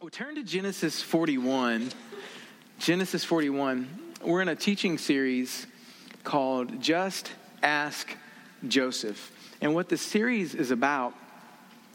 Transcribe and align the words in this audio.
Well, 0.00 0.08
turn 0.08 0.36
to 0.36 0.42
Genesis 0.42 1.02
41. 1.02 1.90
Genesis 2.78 3.22
41. 3.22 3.86
We're 4.24 4.40
in 4.40 4.48
a 4.48 4.56
teaching 4.56 4.96
series 4.96 5.66
called 6.24 6.80
Just 6.80 7.30
Ask 7.62 8.16
Joseph. 8.66 9.30
And 9.60 9.74
what 9.74 9.90
the 9.90 9.98
series 9.98 10.54
is 10.54 10.70
about 10.70 11.12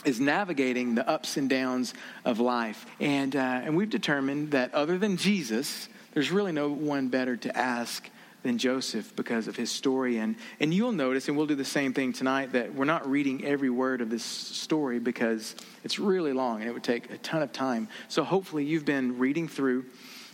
is 0.06 0.20
navigating 0.20 0.94
the 0.94 1.10
ups 1.10 1.36
and 1.38 1.50
downs 1.50 1.96
of 2.26 2.40
life. 2.40 2.86
And, 3.00 3.36
uh, 3.36 3.40
and 3.40 3.76
we've 3.76 3.90
determined 3.90 4.52
that 4.52 4.76
other 4.76 5.00
than 5.00 5.18
Jesus, 5.18 5.90
there's 6.14 6.30
really 6.30 6.52
no 6.52 6.70
one 6.70 7.08
better 7.08 7.36
to 7.38 7.58
ask 7.58 8.08
than 8.46 8.60
Joseph 8.60 9.16
because 9.16 9.48
of 9.48 9.56
his 9.56 9.72
story. 9.72 10.20
And, 10.20 10.36
and 10.60 10.72
you'll 10.72 10.92
notice, 10.92 11.28
and 11.28 11.36
we'll 11.36 11.48
do 11.48 11.56
the 11.56 11.66
same 11.66 11.94
thing 11.94 12.14
tonight, 12.14 12.52
that 12.52 12.76
we're 12.76 12.86
not 12.86 13.10
reading 13.10 13.44
every 13.44 13.72
word 13.72 14.02
of 14.02 14.12
this 14.12 14.24
story 14.24 15.00
because 15.00 15.56
it's 15.84 15.98
really 15.98 16.32
long 16.32 16.62
and 16.62 16.70
it 16.70 16.74
would 16.74 16.84
take 16.84 17.10
a 17.10 17.18
ton 17.18 17.42
of 17.42 17.52
time. 17.52 17.88
So 18.08 18.24
hopefully 18.24 18.64
you've 18.64 18.86
been 18.86 19.18
reading 19.18 19.48
through 19.48 19.86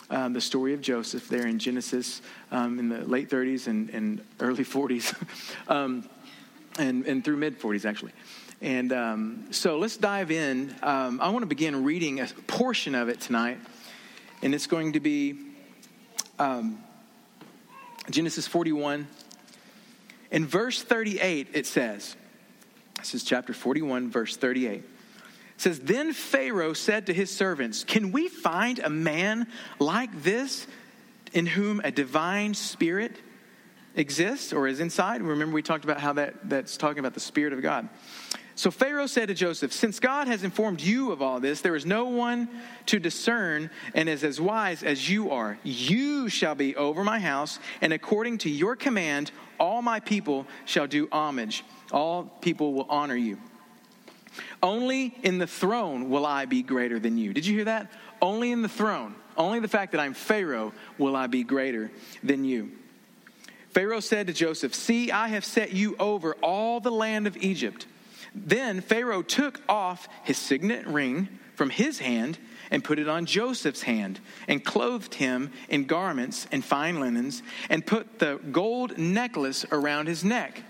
um, 0.09 0.34
the 0.34 0.41
story 0.41 0.73
of 0.73 0.82
Joseph 0.82 1.30
there 1.30 1.48
in 1.48 1.58
Genesis 1.58 2.21
um, 2.52 2.80
in 2.80 2.90
the 2.90 2.99
late 3.05 3.30
30s 3.30 3.68
and, 3.68 3.90
and 3.91 4.21
early 4.41 4.66
40s, 4.66 5.16
um, 5.70 6.04
and, 6.77 7.05
and 7.05 7.23
through 7.23 7.38
mid 7.38 7.62
40s 7.62 7.85
actually. 7.85 8.12
And 8.59 8.91
um, 8.91 9.48
so 9.52 9.80
let's 9.80 9.96
dive 9.96 10.32
in. 10.32 10.76
Um, 10.84 11.21
I 11.21 11.30
want 11.30 11.43
to 11.43 11.48
begin 11.48 11.85
reading 11.85 12.20
a 12.20 12.27
portion 12.48 12.93
of 12.93 13.07
it 13.07 13.21
tonight, 13.21 13.57
and 14.41 14.54
it's 14.54 14.68
going 14.68 14.91
to 14.93 14.99
be 14.99 15.38
um, 16.40 16.77
Genesis 18.11 18.47
41. 18.47 19.07
In 20.31 20.45
verse 20.45 20.81
38, 20.81 21.49
it 21.53 21.67
says, 21.67 22.15
this 23.01 23.15
is 23.15 23.23
chapter 23.23 23.51
41, 23.51 24.11
verse 24.11 24.37
38. 24.37 24.73
It 24.75 24.84
says, 25.57 25.79
Then 25.79 26.13
Pharaoh 26.13 26.73
said 26.73 27.07
to 27.07 27.13
his 27.13 27.35
servants, 27.35 27.84
Can 27.84 28.11
we 28.11 28.27
find 28.27 28.79
a 28.79 28.89
man 28.89 29.47
like 29.79 30.23
this 30.23 30.67
in 31.34 31.48
whom 31.48 31.81
a 31.84 31.91
divine 31.91 32.53
spirit 32.53 33.15
exists 33.95 34.53
or 34.53 34.68
is 34.68 34.79
inside? 34.79 35.21
Remember, 35.23 35.53
we 35.53 35.63
talked 35.63 35.84
about 35.84 35.99
how 35.99 36.13
that, 36.13 36.48
that's 36.48 36.77
talking 36.77 36.99
about 36.99 37.15
the 37.15 37.20
Spirit 37.20 37.53
of 37.53 37.62
God. 37.62 37.90
So 38.62 38.70
Pharaoh 38.70 39.07
said 39.07 39.29
to 39.29 39.34
Joseph, 39.34 39.73
Since 39.73 39.99
God 39.99 40.27
has 40.27 40.43
informed 40.43 40.81
you 40.81 41.12
of 41.12 41.20
all 41.20 41.40
this, 41.40 41.62
there 41.62 41.76
is 41.76 41.84
no 41.84 42.05
one 42.05 42.48
to 42.85 42.99
discern 42.99 43.71
and 43.95 44.07
is 44.07 44.23
as 44.23 44.40
wise 44.40 44.84
as 44.84 45.09
you 45.09 45.31
are. 45.31 45.57
You 45.63 46.29
shall 46.29 46.53
be 46.53 46.76
over 46.76 47.03
my 47.03 47.20
house, 47.20 47.57
and 47.81 47.91
according 47.91 48.37
to 48.37 48.51
your 48.51 48.76
command, 48.76 49.31
all 49.59 49.81
my 49.81 49.99
people 49.99 50.45
shall 50.65 50.85
do 50.85 51.09
homage. 51.12 51.63
All 51.91 52.26
people 52.41 52.73
will 52.73 52.85
honor 52.87 53.15
you. 53.15 53.40
Only 54.62 55.18
in 55.23 55.40
the 55.40 55.48
throne 55.48 56.12
will 56.12 56.27
I 56.27 56.46
be 56.46 56.62
greater 56.62 56.99
than 56.99 57.18
you. 57.18 57.34
Did 57.34 57.48
you 57.48 57.55
hear 57.55 57.65
that? 57.65 57.91
Only 58.21 58.51
in 58.51 58.62
the 58.62 58.70
throne. 58.70 59.15
Only 59.37 59.59
the 59.59 59.70
fact 59.70 59.91
that 59.93 60.01
I'm 60.01 60.13
Pharaoh 60.13 60.71
will 60.99 61.15
I 61.15 61.25
be 61.25 61.43
greater 61.43 61.90
than 62.21 62.46
you. 62.46 62.73
Pharaoh 63.71 64.01
said 64.01 64.28
to 64.28 64.34
Joseph, 64.34 64.75
See, 64.75 65.09
I 65.09 65.29
have 65.29 65.46
set 65.46 65.73
you 65.73 65.96
over 65.97 66.35
all 66.44 66.79
the 66.79 66.91
land 66.91 67.25
of 67.25 67.35
Egypt. 67.38 67.88
Then 68.34 68.81
Pharaoh 68.81 69.22
took 69.22 69.62
off 69.68 70.07
his 70.24 70.38
signet 70.38 70.88
ring 70.88 71.28
from 71.56 71.69
his 71.69 72.00
hand 72.00 72.38
and 72.72 72.84
put 72.84 72.97
it 72.97 73.07
on 73.07 73.25
Joseph's 73.25 73.81
hand 73.81 74.19
and 74.47 74.63
clothed 74.63 75.16
him 75.16 75.51
in 75.69 75.85
garments 75.85 76.47
and 76.52 76.63
fine 76.63 77.00
linens 77.00 77.44
and 77.69 77.85
put 77.85 78.19
the 78.19 78.40
gold 78.52 78.97
necklace 78.97 79.66
around 79.72 80.07
his 80.07 80.24
neck. 80.24 80.63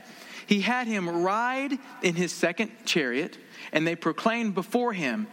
He 0.48 0.62
had 0.62 0.88
him 0.88 1.24
ride 1.24 1.78
in 2.02 2.16
his 2.16 2.34
second 2.34 2.72
chariot, 2.86 3.38
and 3.72 3.86
they 3.88 3.96
proclaimed 3.96 4.56
before 4.56 4.92
him, 4.92 5.28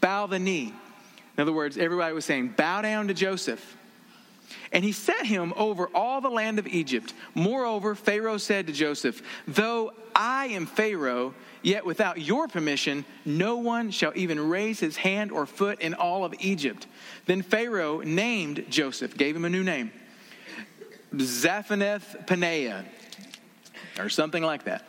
Bow 0.00 0.26
the 0.26 0.38
knee. 0.38 0.72
In 1.36 1.42
other 1.42 1.52
words, 1.52 1.76
everybody 1.76 2.14
was 2.14 2.24
saying, 2.24 2.54
Bow 2.56 2.82
down 2.82 3.08
to 3.08 3.14
Joseph. 3.14 3.76
And 4.72 4.84
he 4.84 4.92
set 4.92 5.26
him 5.26 5.52
over 5.56 5.88
all 5.94 6.20
the 6.20 6.30
land 6.30 6.58
of 6.58 6.66
Egypt. 6.66 7.12
Moreover, 7.34 7.94
Pharaoh 7.94 8.38
said 8.38 8.66
to 8.68 8.72
Joseph, 8.72 9.22
Though 9.46 9.92
I 10.14 10.46
am 10.46 10.66
Pharaoh, 10.66 11.34
Yet 11.64 11.86
without 11.86 12.20
your 12.20 12.46
permission, 12.46 13.06
no 13.24 13.56
one 13.56 13.90
shall 13.90 14.12
even 14.14 14.50
raise 14.50 14.80
his 14.80 14.98
hand 14.98 15.32
or 15.32 15.46
foot 15.46 15.80
in 15.80 15.94
all 15.94 16.22
of 16.22 16.34
Egypt. 16.38 16.86
Then 17.24 17.40
Pharaoh 17.40 18.00
named 18.00 18.66
Joseph, 18.68 19.16
gave 19.16 19.34
him 19.34 19.46
a 19.46 19.50
new 19.50 19.64
name 19.64 19.90
Zaphaneth 21.14 22.26
Paneah, 22.26 22.84
or 23.98 24.10
something 24.10 24.42
like 24.42 24.64
that. 24.64 24.84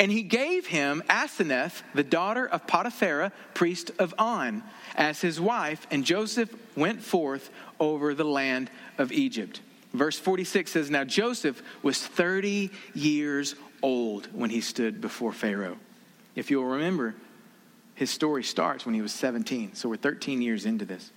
And 0.00 0.10
he 0.10 0.22
gave 0.24 0.66
him 0.66 1.00
Aseneth, 1.08 1.82
the 1.94 2.02
daughter 2.02 2.44
of 2.44 2.66
Potiphera, 2.66 3.30
priest 3.54 3.92
of 4.00 4.14
On, 4.18 4.64
as 4.96 5.20
his 5.20 5.40
wife, 5.40 5.86
and 5.92 6.04
Joseph 6.04 6.52
went 6.76 7.02
forth 7.02 7.50
over 7.78 8.14
the 8.14 8.24
land 8.24 8.68
of 8.98 9.12
Egypt. 9.12 9.60
Verse 9.92 10.18
46 10.18 10.72
says, 10.72 10.90
Now 10.90 11.04
Joseph 11.04 11.62
was 11.82 12.04
30 12.04 12.70
years 12.94 13.54
old 13.82 14.28
when 14.32 14.50
he 14.50 14.60
stood 14.60 15.00
before 15.00 15.32
Pharaoh. 15.32 15.76
If 16.34 16.50
you'll 16.50 16.64
remember, 16.64 17.14
his 17.94 18.10
story 18.10 18.42
starts 18.42 18.86
when 18.86 18.94
he 18.94 19.02
was 19.02 19.12
17. 19.12 19.74
So 19.74 19.88
we're 19.88 19.96
13 19.96 20.40
years 20.42 20.64
into 20.64 20.84
this. 20.84 21.10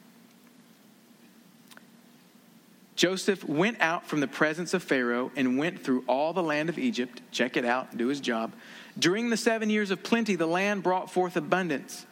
Joseph 2.96 3.44
went 3.44 3.82
out 3.82 4.08
from 4.08 4.22
the 4.22 4.28
presence 4.28 4.74
of 4.74 4.82
Pharaoh 4.82 5.30
and 5.36 5.58
went 5.58 5.84
through 5.84 6.06
all 6.08 6.32
the 6.32 6.44
land 6.44 6.70
of 6.70 6.80
Egypt. 6.80 7.22
Check 7.32 7.58
it 7.58 7.66
out, 7.66 7.98
do 7.98 8.08
his 8.08 8.22
job. 8.22 8.54
During 8.98 9.30
the 9.30 9.38
seven 9.38 9.70
years 9.70 9.92
of 9.92 10.02
plenty, 10.02 10.36
the 10.36 10.48
land 10.48 10.82
brought 10.82 11.12
forth 11.12 11.36
abundance. 11.36 12.06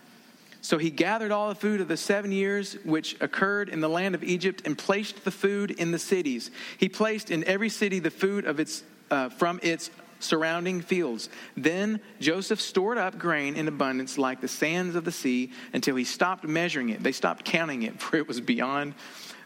So 0.62 0.78
he 0.78 0.90
gathered 0.90 1.32
all 1.32 1.50
the 1.50 1.56
food 1.56 1.82
of 1.82 1.88
the 1.88 1.98
seven 1.98 2.32
years 2.32 2.78
which 2.86 3.18
occurred 3.22 3.70
in 3.70 3.82
the 3.82 3.90
land 3.90 4.16
of 4.16 4.24
Egypt 4.24 4.62
and 4.66 4.78
placed 4.78 5.24
the 5.24 5.32
food 5.32 5.72
in 5.72 5.92
the 5.92 6.00
cities. 6.00 6.52
He 6.78 6.90
placed 6.90 7.32
in 7.32 7.44
every 7.46 7.70
city 7.70 8.00
the 8.00 8.12
food 8.12 8.46
of 8.46 8.60
its, 8.60 8.84
uh, 9.12 9.30
from 9.30 9.60
its 9.62 9.90
surrounding 10.24 10.82
fields. 10.82 11.30
Then 11.56 12.00
Joseph 12.20 12.62
stored 12.62 12.98
up 12.98 13.18
grain 13.18 13.56
in 13.56 13.68
abundance 13.68 14.18
like 14.18 14.42
the 14.42 14.48
sands 14.48 14.96
of 14.96 15.06
the 15.06 15.12
sea 15.12 15.52
until 15.74 15.96
he 15.96 16.04
stopped 16.04 16.46
measuring 16.46 16.90
it. 16.90 17.04
They 17.04 17.12
stopped 17.12 17.46
counting 17.46 17.84
it, 17.84 18.00
for 18.02 18.18
it 18.18 18.28
was 18.28 18.42
beyond 18.42 18.96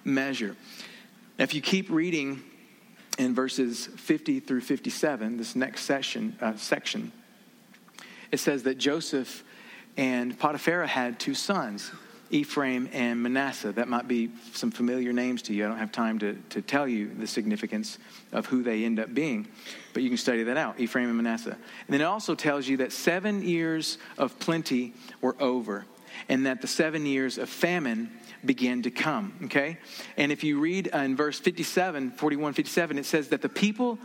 measure. 0.03 0.55
If 1.37 1.53
you 1.53 1.61
keep 1.61 1.89
reading 1.89 2.41
in 3.17 3.35
verses 3.35 3.87
50 3.87 4.39
through 4.39 4.61
57, 4.61 5.37
this 5.37 5.55
next 5.55 5.83
session, 5.83 6.35
uh, 6.41 6.55
section, 6.55 7.11
it 8.31 8.39
says 8.39 8.63
that 8.63 8.77
Joseph 8.77 9.43
and 9.95 10.37
Potiphera 10.37 10.87
had 10.87 11.19
two 11.19 11.33
sons. 11.33 11.91
Ephraim 12.29 12.89
and 12.93 13.21
Manasseh. 13.21 13.71
That 13.71 13.87
might 13.87 14.07
be 14.07 14.31
some 14.53 14.71
familiar 14.71 15.13
names 15.13 15.41
to 15.43 15.53
you. 15.53 15.65
I 15.65 15.67
don't 15.69 15.77
have 15.77 15.91
time 15.91 16.19
to, 16.19 16.35
to 16.49 16.61
tell 16.61 16.87
you 16.87 17.13
the 17.13 17.27
significance 17.27 17.97
of 18.31 18.45
who 18.45 18.63
they 18.63 18.83
end 18.83 18.99
up 18.99 19.13
being, 19.13 19.47
but 19.93 20.03
you 20.03 20.09
can 20.09 20.17
study 20.17 20.43
that 20.43 20.57
out 20.57 20.79
Ephraim 20.79 21.07
and 21.07 21.17
Manasseh. 21.17 21.51
And 21.51 21.89
then 21.89 22.01
it 22.01 22.05
also 22.05 22.35
tells 22.35 22.67
you 22.67 22.77
that 22.77 22.91
seven 22.91 23.41
years 23.41 23.97
of 24.17 24.37
plenty 24.39 24.93
were 25.21 25.35
over 25.39 25.85
and 26.29 26.45
that 26.45 26.61
the 26.61 26.67
seven 26.67 27.05
years 27.05 27.37
of 27.37 27.49
famine 27.49 28.09
began 28.45 28.81
to 28.83 28.91
come. 28.91 29.33
Okay? 29.45 29.77
And 30.15 30.31
if 30.31 30.43
you 30.43 30.59
read 30.59 30.87
in 30.87 31.15
verse 31.15 31.39
57, 31.39 32.11
41, 32.11 32.53
57, 32.53 32.97
it 32.97 33.05
says 33.05 33.29
that 33.29 33.41
the 33.41 33.49
people 33.49 33.99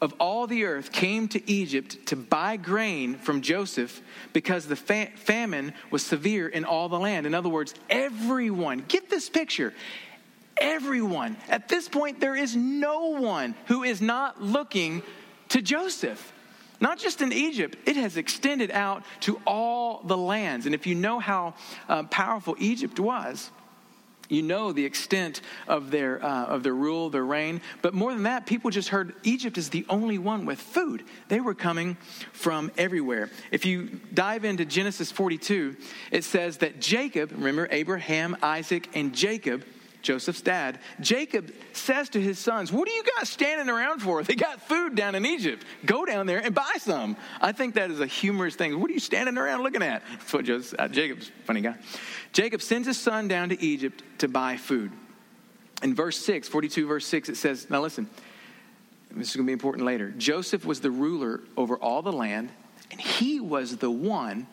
of 0.00 0.14
all 0.20 0.46
the 0.46 0.64
earth 0.64 0.92
came 0.92 1.28
to 1.28 1.50
Egypt 1.50 2.06
to 2.06 2.16
buy 2.16 2.56
grain 2.56 3.16
from 3.16 3.40
Joseph 3.40 4.00
because 4.32 4.66
the 4.66 4.76
fa- 4.76 5.10
famine 5.16 5.72
was 5.90 6.04
severe 6.04 6.48
in 6.48 6.64
all 6.64 6.88
the 6.88 6.98
land. 6.98 7.26
In 7.26 7.34
other 7.34 7.48
words, 7.48 7.74
everyone, 7.90 8.84
get 8.86 9.10
this 9.10 9.28
picture. 9.28 9.74
Everyone, 10.60 11.36
at 11.48 11.68
this 11.68 11.88
point, 11.88 12.20
there 12.20 12.36
is 12.36 12.56
no 12.56 13.20
one 13.20 13.54
who 13.66 13.82
is 13.82 14.00
not 14.00 14.42
looking 14.42 15.02
to 15.50 15.62
Joseph. 15.62 16.32
Not 16.80 16.98
just 16.98 17.22
in 17.22 17.32
Egypt, 17.32 17.76
it 17.86 17.96
has 17.96 18.16
extended 18.16 18.70
out 18.70 19.02
to 19.20 19.40
all 19.46 20.02
the 20.04 20.16
lands. 20.16 20.66
And 20.66 20.74
if 20.74 20.86
you 20.86 20.94
know 20.94 21.18
how 21.18 21.54
uh, 21.88 22.04
powerful 22.04 22.54
Egypt 22.58 23.00
was, 23.00 23.50
you 24.28 24.42
know 24.42 24.72
the 24.72 24.84
extent 24.84 25.40
of 25.66 25.90
their, 25.90 26.24
uh, 26.24 26.46
of 26.46 26.62
their 26.62 26.74
rule, 26.74 27.10
their 27.10 27.24
reign. 27.24 27.60
But 27.82 27.94
more 27.94 28.12
than 28.12 28.24
that, 28.24 28.46
people 28.46 28.70
just 28.70 28.88
heard 28.88 29.14
Egypt 29.22 29.58
is 29.58 29.70
the 29.70 29.86
only 29.88 30.18
one 30.18 30.46
with 30.46 30.60
food. 30.60 31.04
They 31.28 31.40
were 31.40 31.54
coming 31.54 31.96
from 32.32 32.70
everywhere. 32.76 33.30
If 33.50 33.64
you 33.64 34.00
dive 34.12 34.44
into 34.44 34.64
Genesis 34.64 35.10
42, 35.10 35.76
it 36.10 36.24
says 36.24 36.58
that 36.58 36.80
Jacob, 36.80 37.32
remember 37.32 37.68
Abraham, 37.70 38.36
Isaac, 38.42 38.88
and 38.94 39.14
Jacob, 39.14 39.64
Joseph's 40.02 40.40
dad, 40.40 40.78
Jacob 41.00 41.52
says 41.72 42.08
to 42.10 42.20
his 42.20 42.38
sons, 42.38 42.72
What 42.72 42.88
are 42.88 42.92
you 42.92 43.02
guys 43.16 43.28
standing 43.28 43.68
around 43.68 44.00
for? 44.00 44.22
They 44.22 44.34
got 44.34 44.60
food 44.62 44.94
down 44.94 45.14
in 45.14 45.26
Egypt. 45.26 45.64
Go 45.84 46.04
down 46.04 46.26
there 46.26 46.38
and 46.38 46.54
buy 46.54 46.74
some. 46.78 47.16
I 47.40 47.52
think 47.52 47.74
that 47.74 47.90
is 47.90 48.00
a 48.00 48.06
humorous 48.06 48.54
thing. 48.54 48.80
What 48.80 48.90
are 48.90 48.94
you 48.94 49.00
standing 49.00 49.36
around 49.36 49.62
looking 49.62 49.82
at? 49.82 50.02
That's 50.10 50.32
what 50.32 50.44
Joseph, 50.44 50.78
uh, 50.78 50.88
Jacob's 50.88 51.30
funny 51.44 51.60
guy. 51.60 51.74
Jacob 52.32 52.62
sends 52.62 52.86
his 52.86 52.98
son 52.98 53.28
down 53.28 53.48
to 53.48 53.60
Egypt 53.62 54.02
to 54.18 54.28
buy 54.28 54.56
food. 54.56 54.92
In 55.82 55.94
verse 55.94 56.18
6, 56.18 56.48
42 56.48 56.86
verse 56.86 57.06
6, 57.06 57.28
it 57.28 57.36
says, 57.36 57.68
Now 57.70 57.80
listen, 57.80 58.08
this 59.10 59.30
is 59.30 59.36
going 59.36 59.46
to 59.46 59.48
be 59.48 59.52
important 59.52 59.84
later. 59.84 60.10
Joseph 60.10 60.64
was 60.64 60.80
the 60.80 60.90
ruler 60.90 61.40
over 61.56 61.76
all 61.76 62.02
the 62.02 62.12
land, 62.12 62.50
and 62.90 63.00
he 63.00 63.40
was 63.40 63.76
the 63.76 63.90
one 63.90 64.46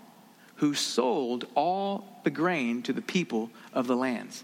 who 0.55 0.73
sold 0.73 1.45
all 1.55 2.19
the 2.23 2.29
grain 2.29 2.81
to 2.83 2.93
the 2.93 3.01
people 3.01 3.49
of 3.73 3.87
the 3.87 3.95
lands. 3.95 4.43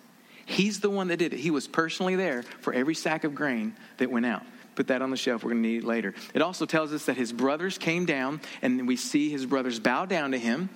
He's 0.51 0.81
the 0.81 0.89
one 0.89 1.07
that 1.07 1.17
did 1.17 1.33
it. 1.33 1.39
He 1.39 1.49
was 1.49 1.67
personally 1.67 2.15
there 2.15 2.43
for 2.43 2.73
every 2.73 2.93
sack 2.93 3.23
of 3.23 3.33
grain 3.33 3.73
that 3.97 4.11
went 4.11 4.25
out. 4.25 4.43
Put 4.75 4.87
that 4.87 5.01
on 5.01 5.09
the 5.09 5.17
shelf. 5.17 5.43
We're 5.43 5.51
going 5.51 5.63
to 5.63 5.69
need 5.69 5.83
it 5.83 5.85
later. 5.85 6.13
It 6.33 6.41
also 6.41 6.65
tells 6.65 6.93
us 6.93 7.05
that 7.05 7.15
his 7.15 7.31
brothers 7.31 7.77
came 7.77 8.05
down, 8.05 8.41
and 8.61 8.87
we 8.87 8.95
see 8.95 9.29
his 9.29 9.45
brothers 9.45 9.79
bow 9.79 10.05
down 10.05 10.31
to 10.31 10.37
him. 10.37 10.69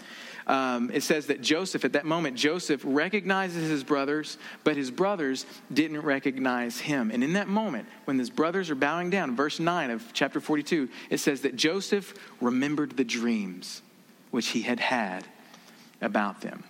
Um, 0.47 0.91
it 0.93 1.01
says 1.01 1.27
that 1.27 1.41
Joseph, 1.41 1.83
at 1.83 1.93
that 1.93 2.05
moment, 2.05 2.37
Joseph 2.37 2.81
recognizes 2.85 3.69
his 3.69 3.83
brothers, 3.83 4.37
but 4.63 4.77
his 4.77 4.91
brothers 4.91 5.45
didn't 5.73 6.01
recognize 6.01 6.79
him. 6.79 7.09
And 7.11 7.23
in 7.23 7.33
that 7.33 7.47
moment, 7.47 7.87
when 8.05 8.19
his 8.19 8.29
brothers 8.29 8.69
are 8.69 8.75
bowing 8.75 9.09
down, 9.09 9.35
verse 9.35 9.59
9 9.59 9.89
of 9.89 10.05
chapter 10.13 10.39
42, 10.39 10.87
it 11.09 11.17
says 11.17 11.41
that 11.41 11.55
Joseph 11.55 12.13
remembered 12.39 12.95
the 12.95 13.03
dreams 13.03 13.81
which 14.31 14.49
he 14.49 14.61
had 14.61 14.79
had 14.79 15.25
about 16.01 16.41
them. 16.41 16.63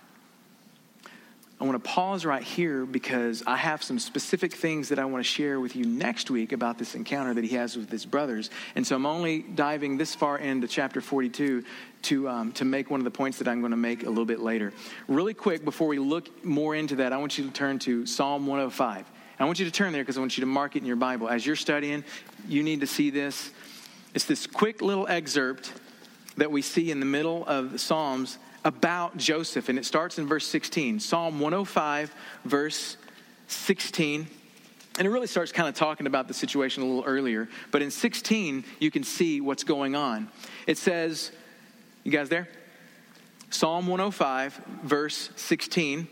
I 1.58 1.64
want 1.64 1.82
to 1.82 1.90
pause 1.90 2.26
right 2.26 2.42
here 2.42 2.84
because 2.84 3.42
I 3.46 3.56
have 3.56 3.82
some 3.82 3.98
specific 3.98 4.52
things 4.52 4.90
that 4.90 4.98
I 4.98 5.06
want 5.06 5.24
to 5.24 5.30
share 5.30 5.58
with 5.58 5.74
you 5.74 5.86
next 5.86 6.30
week 6.30 6.52
about 6.52 6.76
this 6.76 6.94
encounter 6.94 7.32
that 7.32 7.44
he 7.44 7.56
has 7.56 7.78
with 7.78 7.90
his 7.90 8.04
brothers. 8.04 8.50
And 8.74 8.86
so 8.86 8.94
I'm 8.94 9.06
only 9.06 9.40
diving 9.40 9.96
this 9.96 10.14
far 10.14 10.36
into 10.36 10.68
chapter 10.68 11.00
42 11.00 11.64
to, 12.02 12.28
um, 12.28 12.52
to 12.52 12.66
make 12.66 12.90
one 12.90 13.00
of 13.00 13.04
the 13.04 13.10
points 13.10 13.38
that 13.38 13.48
I'm 13.48 13.60
going 13.60 13.70
to 13.70 13.76
make 13.76 14.02
a 14.02 14.08
little 14.08 14.26
bit 14.26 14.40
later. 14.40 14.74
Really 15.08 15.32
quick, 15.32 15.64
before 15.64 15.88
we 15.88 15.98
look 15.98 16.44
more 16.44 16.74
into 16.74 16.96
that, 16.96 17.14
I 17.14 17.16
want 17.16 17.38
you 17.38 17.46
to 17.46 17.50
turn 17.50 17.78
to 17.80 18.04
Psalm 18.04 18.46
105. 18.46 19.10
I 19.38 19.44
want 19.44 19.58
you 19.58 19.64
to 19.64 19.70
turn 19.70 19.94
there 19.94 20.02
because 20.02 20.18
I 20.18 20.20
want 20.20 20.36
you 20.36 20.42
to 20.42 20.46
mark 20.46 20.76
it 20.76 20.80
in 20.80 20.86
your 20.86 20.96
Bible. 20.96 21.26
As 21.26 21.46
you're 21.46 21.56
studying, 21.56 22.04
you 22.46 22.62
need 22.62 22.80
to 22.80 22.86
see 22.86 23.08
this. 23.08 23.50
It's 24.14 24.26
this 24.26 24.46
quick 24.46 24.82
little 24.82 25.08
excerpt 25.08 25.72
that 26.36 26.50
we 26.50 26.60
see 26.60 26.90
in 26.90 27.00
the 27.00 27.06
middle 27.06 27.46
of 27.46 27.72
the 27.72 27.78
Psalms 27.78 28.38
about 28.66 29.16
Joseph, 29.16 29.68
and 29.68 29.78
it 29.78 29.86
starts 29.86 30.18
in 30.18 30.26
verse 30.26 30.44
16. 30.44 30.98
Psalm 30.98 31.38
105, 31.38 32.12
verse 32.44 32.96
16. 33.46 34.26
And 34.98 35.06
it 35.06 35.10
really 35.10 35.28
starts 35.28 35.52
kind 35.52 35.68
of 35.68 35.76
talking 35.76 36.08
about 36.08 36.26
the 36.26 36.34
situation 36.34 36.82
a 36.82 36.86
little 36.86 37.04
earlier. 37.04 37.48
But 37.70 37.82
in 37.82 37.92
16, 37.92 38.64
you 38.80 38.90
can 38.90 39.04
see 39.04 39.40
what's 39.40 39.62
going 39.62 39.94
on. 39.94 40.28
It 40.66 40.78
says, 40.78 41.30
You 42.02 42.10
guys 42.10 42.28
there? 42.28 42.48
Psalm 43.50 43.86
105, 43.86 44.60
verse 44.82 45.30
16 45.36 46.08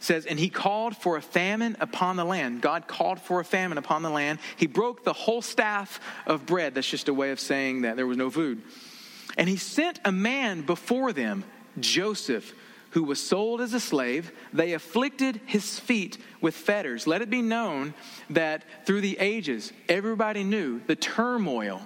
says, 0.00 0.26
And 0.26 0.40
he 0.40 0.48
called 0.48 0.96
for 0.96 1.16
a 1.16 1.22
famine 1.22 1.76
upon 1.78 2.16
the 2.16 2.24
land. 2.24 2.62
God 2.62 2.88
called 2.88 3.20
for 3.20 3.38
a 3.38 3.44
famine 3.44 3.78
upon 3.78 4.02
the 4.02 4.10
land. 4.10 4.40
He 4.56 4.66
broke 4.66 5.04
the 5.04 5.12
whole 5.12 5.40
staff 5.40 6.00
of 6.26 6.46
bread. 6.46 6.74
That's 6.74 6.90
just 6.90 7.06
a 7.06 7.14
way 7.14 7.30
of 7.30 7.38
saying 7.38 7.82
that 7.82 7.94
there 7.94 8.08
was 8.08 8.16
no 8.16 8.28
food. 8.28 8.60
And 9.38 9.48
he 9.48 9.56
sent 9.56 10.00
a 10.04 10.10
man 10.10 10.62
before 10.62 11.12
them 11.12 11.44
Joseph, 11.80 12.54
who 12.90 13.04
was 13.04 13.20
sold 13.20 13.60
as 13.60 13.74
a 13.74 13.80
slave. 13.80 14.32
They 14.52 14.74
afflicted 14.74 15.40
his 15.46 15.78
feet 15.78 16.18
with 16.40 16.54
fetters. 16.54 17.06
Let 17.06 17.22
it 17.22 17.30
be 17.30 17.42
known 17.42 17.94
that 18.30 18.64
through 18.86 19.00
the 19.00 19.18
ages, 19.18 19.72
everybody 19.88 20.44
knew 20.44 20.80
the 20.86 20.96
turmoil 20.96 21.82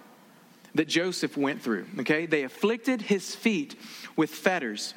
that 0.75 0.89
Joseph 0.89 1.37
went 1.37 1.63
through. 1.63 1.87
Okay? 2.01 2.27
They 2.27 2.43
afflicted 2.43 3.03
his 3.03 3.35
feet 3.35 3.79
with 4.17 4.31
fetters. 4.31 4.95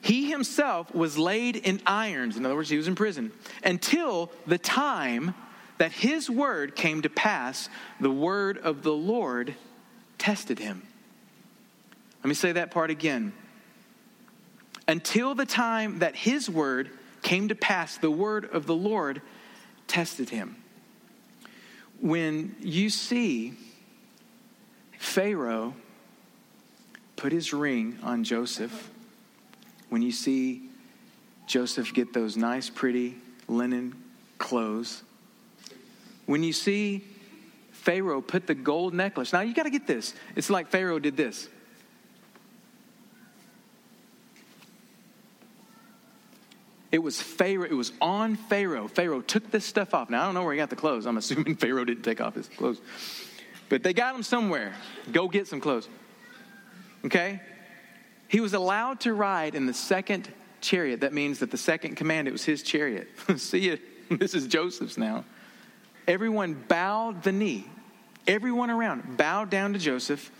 He 0.00 0.30
himself 0.30 0.94
was 0.94 1.18
laid 1.18 1.56
in 1.56 1.80
irons. 1.86 2.36
In 2.36 2.44
other 2.44 2.54
words, 2.54 2.68
he 2.68 2.76
was 2.76 2.88
in 2.88 2.94
prison 2.94 3.32
until 3.64 4.30
the 4.46 4.58
time 4.58 5.34
that 5.78 5.92
his 5.92 6.30
word 6.30 6.76
came 6.76 7.02
to 7.02 7.10
pass. 7.10 7.68
The 8.00 8.10
word 8.10 8.58
of 8.58 8.82
the 8.82 8.92
Lord 8.92 9.54
tested 10.18 10.58
him. 10.58 10.82
Let 12.22 12.28
me 12.28 12.34
say 12.34 12.52
that 12.52 12.70
part 12.70 12.90
again 12.90 13.32
until 14.88 15.34
the 15.34 15.46
time 15.46 15.98
that 15.98 16.14
his 16.14 16.48
word 16.48 16.90
came 17.22 17.48
to 17.48 17.54
pass, 17.54 17.98
the 17.98 18.10
word 18.10 18.44
of 18.52 18.66
the 18.66 18.74
Lord 18.74 19.20
tested 19.86 20.30
him. 20.30 20.56
When 22.00 22.54
you 22.60 22.90
see 22.90 23.54
Pharaoh 24.98 25.74
put 27.16 27.32
his 27.32 27.52
ring 27.52 27.98
on 28.02 28.22
Joseph, 28.22 28.90
when 29.88 30.02
you 30.02 30.12
see 30.12 30.68
Joseph 31.46 31.94
get 31.94 32.12
those 32.12 32.36
nice, 32.36 32.68
pretty 32.68 33.16
linen 33.48 33.94
clothes, 34.38 35.02
when 36.26 36.42
you 36.42 36.52
see 36.52 37.04
Pharaoh 37.70 38.20
put 38.20 38.46
the 38.46 38.54
gold 38.54 38.94
necklace, 38.94 39.32
now 39.32 39.40
you 39.40 39.54
got 39.54 39.62
to 39.62 39.70
get 39.70 39.86
this. 39.86 40.14
It's 40.34 40.50
like 40.50 40.68
Pharaoh 40.68 40.98
did 40.98 41.16
this. 41.16 41.48
It 46.96 47.02
was 47.02 47.20
Pharaoh. 47.20 47.64
It 47.64 47.74
was 47.74 47.92
on 48.00 48.36
Pharaoh. 48.36 48.88
Pharaoh 48.88 49.20
took 49.20 49.50
this 49.50 49.66
stuff 49.66 49.92
off. 49.92 50.08
Now 50.08 50.22
I 50.22 50.24
don't 50.24 50.34
know 50.34 50.42
where 50.42 50.54
he 50.54 50.56
got 50.56 50.70
the 50.70 50.76
clothes. 50.76 51.04
I'm 51.04 51.18
assuming 51.18 51.54
Pharaoh 51.56 51.84
didn't 51.84 52.04
take 52.04 52.22
off 52.22 52.34
his 52.34 52.48
clothes, 52.48 52.80
but 53.68 53.82
they 53.82 53.92
got 53.92 54.14
him 54.14 54.22
somewhere. 54.22 54.74
Go 55.12 55.28
get 55.28 55.46
some 55.46 55.60
clothes. 55.60 55.90
Okay. 57.04 57.42
He 58.28 58.40
was 58.40 58.54
allowed 58.54 59.00
to 59.00 59.12
ride 59.12 59.54
in 59.54 59.66
the 59.66 59.74
second 59.74 60.32
chariot. 60.62 61.02
That 61.02 61.12
means 61.12 61.40
that 61.40 61.50
the 61.50 61.58
second 61.58 61.96
command 61.96 62.28
it 62.28 62.30
was 62.30 62.44
his 62.44 62.62
chariot. 62.62 63.08
See. 63.36 63.78
This 64.08 64.34
is 64.34 64.46
Joseph's 64.46 64.96
now. 64.96 65.24
Everyone 66.06 66.54
bowed 66.54 67.24
the 67.24 67.32
knee. 67.32 67.68
Everyone 68.28 68.70
around 68.70 69.18
bowed 69.18 69.50
down 69.50 69.72
to 69.72 69.80
Joseph. 69.80 70.30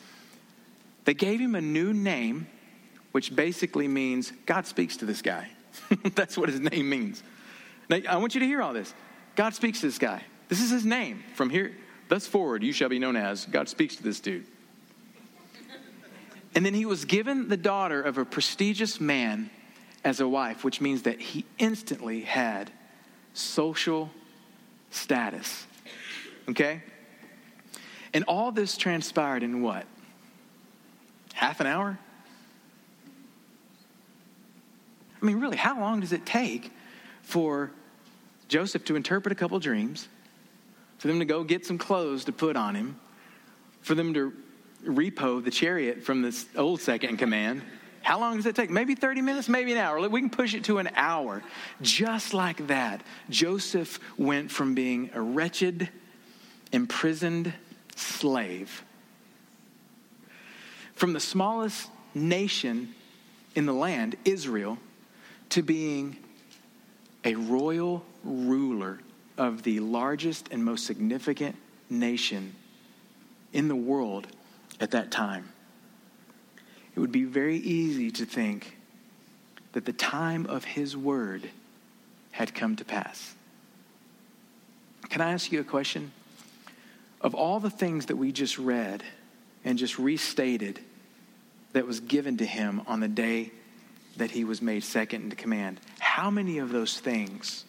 They 1.05 1.15
gave 1.15 1.41
him 1.41 1.57
a 1.57 1.61
new 1.61 1.93
name, 1.93 2.47
which 3.11 3.35
basically 3.35 3.89
means 3.89 4.33
God 4.47 4.67
speaks 4.69 4.97
to 4.99 5.05
this 5.05 5.21
guy. 5.21 5.51
That's 6.15 6.37
what 6.37 6.49
his 6.49 6.61
name 6.61 6.89
means. 6.89 7.23
Now, 7.89 7.99
I 8.09 8.17
want 8.17 8.35
you 8.35 8.41
to 8.41 8.47
hear 8.47 8.63
all 8.63 8.73
this. 8.73 8.93
God 9.35 9.55
speaks 9.55 9.81
to 9.81 9.87
this 9.87 9.99
guy. 9.99 10.23
This 10.49 10.61
is 10.61 10.71
his 10.71 10.85
name. 10.85 11.23
From 11.35 11.51
here, 11.51 11.77
thus 12.09 12.27
forward, 12.27 12.63
you 12.63 12.73
shall 12.73 12.89
be 12.89 12.99
known 12.99 13.17
as. 13.17 13.47
God 13.47 13.69
speaks 13.69 13.97
to 13.97 14.03
this 14.03 14.21
dude. 14.21 14.47
And 16.55 16.65
then 16.65 16.73
he 16.73 16.87
was 16.87 17.05
given 17.05 17.49
the 17.49 17.57
daughter 17.57 18.01
of 18.01 18.17
a 18.17 18.25
prestigious 18.25 18.99
man 18.99 19.51
as 20.05 20.21
a 20.21 20.29
wife, 20.29 20.65
which 20.65 20.81
means 20.81 21.03
that 21.03 21.21
he 21.21 21.45
instantly 21.59 22.23
had 22.23 22.71
social 23.35 24.11
status. 24.91 25.67
Okay? 26.49 26.83
And 28.15 28.25
all 28.27 28.53
this 28.53 28.79
transpired 28.79 29.43
in 29.43 29.61
what? 29.61 29.85
Half 31.35 31.61
an 31.61 31.67
hour? 31.67 31.99
I 35.21 35.25
mean, 35.25 35.41
really, 35.41 35.57
how 35.57 35.79
long 35.81 36.01
does 36.01 36.13
it 36.13 36.27
take 36.27 36.73
for 37.23 37.71
Joseph 38.49 38.85
to 38.87 38.97
interpret 38.97 39.33
a 39.33 39.35
couple 39.35 39.59
dreams, 39.59 40.09
for 40.99 41.09
them 41.09 41.19
to 41.19 41.25
go 41.25 41.45
get 41.45 41.67
some 41.67 41.79
clothes 41.79 42.25
to 42.27 42.33
put 42.33 42.57
on 42.57 42.75
him, 42.75 42.99
for 43.81 43.95
them 43.95 44.15
to 44.15 44.33
repo 44.85 45.43
the 45.43 45.51
chariot 45.51 46.05
from 46.05 46.23
this 46.23 46.47
old 46.57 46.81
second 46.81 47.17
command? 47.17 47.63
How 48.03 48.21
long 48.21 48.37
does 48.37 48.47
it 48.47 48.55
take? 48.55 48.71
Maybe 48.71 48.95
30 48.95 49.21
minutes, 49.23 49.49
maybe 49.49 49.73
an 49.73 49.79
hour. 49.79 50.09
We 50.09 50.21
can 50.21 50.31
push 50.31 50.55
it 50.55 50.65
to 50.65 50.79
an 50.79 50.89
hour. 50.95 51.43
Just 51.83 52.35
like 52.35 52.69
that, 52.69 53.03
Joseph 53.31 53.99
went 54.17 54.53
from 54.53 54.77
being 54.77 55.11
a 55.13 55.21
wretched, 55.21 55.89
imprisoned 56.71 57.53
slave, 57.97 58.85
from 60.95 61.15
the 61.15 61.21
smallest 61.21 61.91
nation 62.15 62.95
in 63.57 63.67
the 63.67 63.75
land, 63.75 64.15
Israel, 64.25 64.79
to 65.51 65.63
being 65.63 66.17
a 67.25 67.35
royal 67.35 68.05
ruler 68.25 69.01
of 69.37 69.63
the 69.63 69.81
largest 69.81 70.49
and 70.51 70.65
most 70.65 70.87
significant 70.87 71.57
nation 71.91 72.55
in 73.53 73.69
the 73.69 73.77
world 73.77 74.27
at 74.81 74.91
that 74.93 75.11
time. 75.11 75.49
It 76.95 77.01
would 77.01 77.13
be 77.13 77.25
very 77.25 77.59
easy 77.59 78.11
to 78.13 78.25
think 78.25 78.77
that 79.73 79.85
the 79.85 79.93
time 79.93 80.47
of 80.47 80.65
his 80.65 80.97
word 80.97 81.51
had 82.31 82.55
come 82.55 82.77
to 82.77 82.85
pass. 82.85 83.35
Can 85.09 85.21
I 85.21 85.33
ask 85.33 85.53
you 85.53 85.61
a 85.61 85.65
question? 85.65 86.13
Of 87.21 87.35
all 87.35 87.61
the 87.61 87.71
things 87.71 88.07
that 88.07 88.17
we 88.17 88.33
just 88.33 88.59
read 88.59 89.03
and 89.65 89.79
just 89.79 89.99
restated 89.99 90.81
that 91.73 91.87
was 91.87 92.01
given 92.01 92.39
to 92.39 92.47
him 92.47 92.83
on 92.87 93.01
the 93.01 93.09
day 93.09 93.53
that 94.17 94.31
he 94.31 94.45
was 94.45 94.63
made 94.63 94.83
second 94.83 95.25
in 95.25 95.31
command. 95.33 95.81
How 95.99 96.31
many 96.31 96.59
of 96.59 96.71
those 96.71 96.99
things 96.99 97.65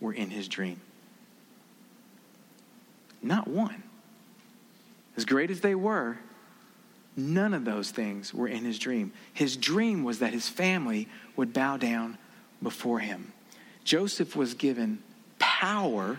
were 0.00 0.12
in 0.12 0.30
his 0.30 0.48
dream? 0.48 0.80
Not 3.22 3.48
one. 3.48 3.82
As 5.16 5.24
great 5.24 5.50
as 5.50 5.60
they 5.60 5.74
were, 5.74 6.18
none 7.16 7.54
of 7.54 7.64
those 7.64 7.90
things 7.90 8.34
were 8.34 8.48
in 8.48 8.64
his 8.64 8.78
dream. 8.78 9.12
His 9.32 9.56
dream 9.56 10.04
was 10.04 10.18
that 10.18 10.32
his 10.32 10.48
family 10.48 11.08
would 11.36 11.52
bow 11.52 11.76
down 11.76 12.18
before 12.62 12.98
him. 12.98 13.32
Joseph 13.84 14.34
was 14.34 14.54
given 14.54 14.98
power, 15.38 16.18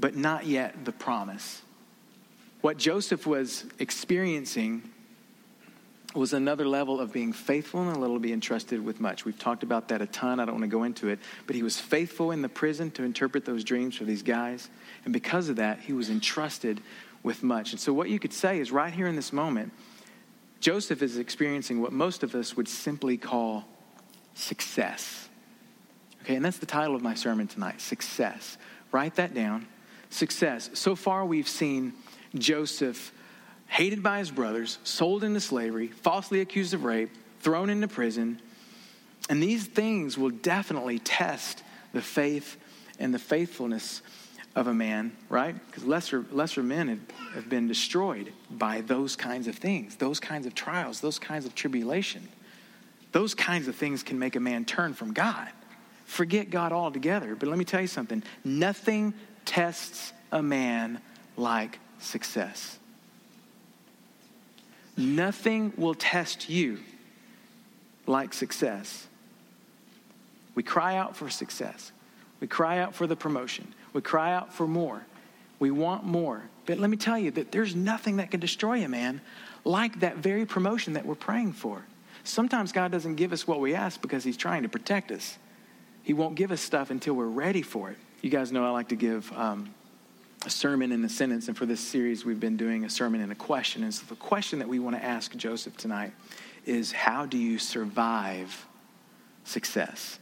but 0.00 0.16
not 0.16 0.46
yet 0.46 0.84
the 0.84 0.92
promise. 0.92 1.62
What 2.60 2.78
Joseph 2.78 3.26
was 3.26 3.64
experiencing 3.78 4.82
was 6.14 6.32
another 6.32 6.66
level 6.66 7.00
of 7.00 7.12
being 7.12 7.32
faithful 7.32 7.82
and 7.82 7.94
a 7.94 7.98
little 7.98 8.18
be 8.18 8.32
entrusted 8.32 8.82
with 8.82 8.98
much. 8.98 9.24
We've 9.24 9.38
talked 9.38 9.62
about 9.62 9.88
that 9.88 10.00
a 10.00 10.06
ton. 10.06 10.40
I 10.40 10.46
don't 10.46 10.54
want 10.54 10.64
to 10.64 10.68
go 10.68 10.84
into 10.84 11.08
it. 11.08 11.18
But 11.46 11.54
he 11.54 11.62
was 11.62 11.78
faithful 11.78 12.30
in 12.30 12.40
the 12.40 12.48
prison 12.48 12.90
to 12.92 13.02
interpret 13.02 13.44
those 13.44 13.62
dreams 13.62 13.96
for 13.96 14.04
these 14.04 14.22
guys. 14.22 14.70
And 15.04 15.12
because 15.12 15.48
of 15.48 15.56
that, 15.56 15.80
he 15.80 15.92
was 15.92 16.08
entrusted 16.08 16.80
with 17.22 17.42
much. 17.42 17.72
And 17.72 17.80
so, 17.80 17.92
what 17.92 18.08
you 18.08 18.18
could 18.18 18.32
say 18.32 18.58
is 18.58 18.72
right 18.72 18.92
here 18.92 19.06
in 19.06 19.16
this 19.16 19.32
moment, 19.32 19.72
Joseph 20.60 21.02
is 21.02 21.18
experiencing 21.18 21.80
what 21.80 21.92
most 21.92 22.22
of 22.22 22.34
us 22.34 22.56
would 22.56 22.68
simply 22.68 23.16
call 23.16 23.64
success. 24.34 25.28
Okay, 26.22 26.36
and 26.36 26.44
that's 26.44 26.58
the 26.58 26.66
title 26.66 26.94
of 26.94 27.02
my 27.02 27.14
sermon 27.14 27.46
tonight 27.46 27.80
success. 27.80 28.56
Write 28.92 29.16
that 29.16 29.34
down. 29.34 29.66
Success. 30.10 30.70
So 30.72 30.96
far, 30.96 31.26
we've 31.26 31.48
seen 31.48 31.92
Joseph 32.34 33.12
hated 33.68 34.02
by 34.02 34.18
his 34.18 34.30
brothers, 34.30 34.78
sold 34.82 35.22
into 35.22 35.40
slavery, 35.40 35.88
falsely 35.88 36.40
accused 36.40 36.74
of 36.74 36.84
rape, 36.84 37.10
thrown 37.40 37.70
into 37.70 37.86
prison. 37.86 38.40
And 39.30 39.42
these 39.42 39.66
things 39.66 40.18
will 40.18 40.30
definitely 40.30 40.98
test 40.98 41.62
the 41.92 42.02
faith 42.02 42.56
and 42.98 43.14
the 43.14 43.18
faithfulness 43.18 44.02
of 44.56 44.66
a 44.66 44.74
man, 44.74 45.12
right? 45.28 45.54
Because 45.66 45.84
lesser, 45.84 46.24
lesser 46.32 46.62
men 46.62 46.88
have, 46.88 47.00
have 47.34 47.48
been 47.48 47.68
destroyed 47.68 48.32
by 48.50 48.80
those 48.80 49.14
kinds 49.14 49.46
of 49.46 49.54
things, 49.54 49.96
those 49.96 50.18
kinds 50.18 50.46
of 50.46 50.54
trials, 50.54 51.00
those 51.00 51.18
kinds 51.18 51.46
of 51.46 51.54
tribulation. 51.54 52.28
Those 53.12 53.34
kinds 53.34 53.68
of 53.68 53.76
things 53.76 54.02
can 54.02 54.18
make 54.18 54.36
a 54.36 54.40
man 54.40 54.64
turn 54.64 54.94
from 54.94 55.12
God, 55.12 55.48
forget 56.04 56.50
God 56.50 56.72
altogether. 56.72 57.34
But 57.34 57.48
let 57.48 57.58
me 57.58 57.64
tell 57.64 57.80
you 57.80 57.86
something 57.86 58.22
nothing 58.44 59.14
tests 59.44 60.12
a 60.32 60.42
man 60.42 61.00
like 61.36 61.78
success. 62.00 62.78
Nothing 64.98 65.72
will 65.76 65.94
test 65.94 66.48
you 66.48 66.80
like 68.06 68.34
success. 68.34 69.06
We 70.56 70.64
cry 70.64 70.96
out 70.96 71.16
for 71.16 71.30
success. 71.30 71.92
We 72.40 72.48
cry 72.48 72.78
out 72.78 72.96
for 72.96 73.06
the 73.06 73.14
promotion. 73.14 73.74
We 73.92 74.00
cry 74.00 74.32
out 74.32 74.52
for 74.52 74.66
more. 74.66 75.06
We 75.60 75.70
want 75.70 76.02
more. 76.02 76.42
But 76.66 76.78
let 76.78 76.90
me 76.90 76.96
tell 76.96 77.16
you 77.16 77.30
that 77.32 77.52
there's 77.52 77.76
nothing 77.76 78.16
that 78.16 78.32
can 78.32 78.40
destroy 78.40 78.84
a 78.84 78.88
man 78.88 79.20
like 79.64 80.00
that 80.00 80.16
very 80.16 80.44
promotion 80.44 80.94
that 80.94 81.06
we're 81.06 81.14
praying 81.14 81.52
for. 81.52 81.84
Sometimes 82.24 82.72
God 82.72 82.90
doesn't 82.90 83.14
give 83.14 83.32
us 83.32 83.46
what 83.46 83.60
we 83.60 83.76
ask 83.76 84.02
because 84.02 84.24
He's 84.24 84.36
trying 84.36 84.64
to 84.64 84.68
protect 84.68 85.12
us. 85.12 85.38
He 86.02 86.12
won't 86.12 86.34
give 86.34 86.50
us 86.50 86.60
stuff 86.60 86.90
until 86.90 87.14
we're 87.14 87.26
ready 87.26 87.62
for 87.62 87.90
it. 87.90 87.98
You 88.20 88.30
guys 88.30 88.50
know 88.50 88.66
I 88.66 88.70
like 88.70 88.88
to 88.88 88.96
give 88.96 89.32
um, 89.32 89.72
a 90.46 90.50
sermon 90.50 90.92
in 90.92 91.04
a 91.04 91.08
sentence, 91.08 91.48
and 91.48 91.56
for 91.56 91.66
this 91.66 91.80
series, 91.80 92.24
we've 92.24 92.40
been 92.40 92.56
doing 92.56 92.84
a 92.84 92.90
sermon 92.90 93.20
in 93.20 93.30
a 93.30 93.34
question. 93.34 93.82
And 93.82 93.92
so, 93.92 94.04
the 94.08 94.16
question 94.16 94.60
that 94.60 94.68
we 94.68 94.78
want 94.78 94.96
to 94.96 95.04
ask 95.04 95.34
Joseph 95.36 95.76
tonight 95.76 96.12
is 96.64 96.92
How 96.92 97.26
do 97.26 97.36
you 97.36 97.58
survive 97.58 98.66
success? 99.44 100.18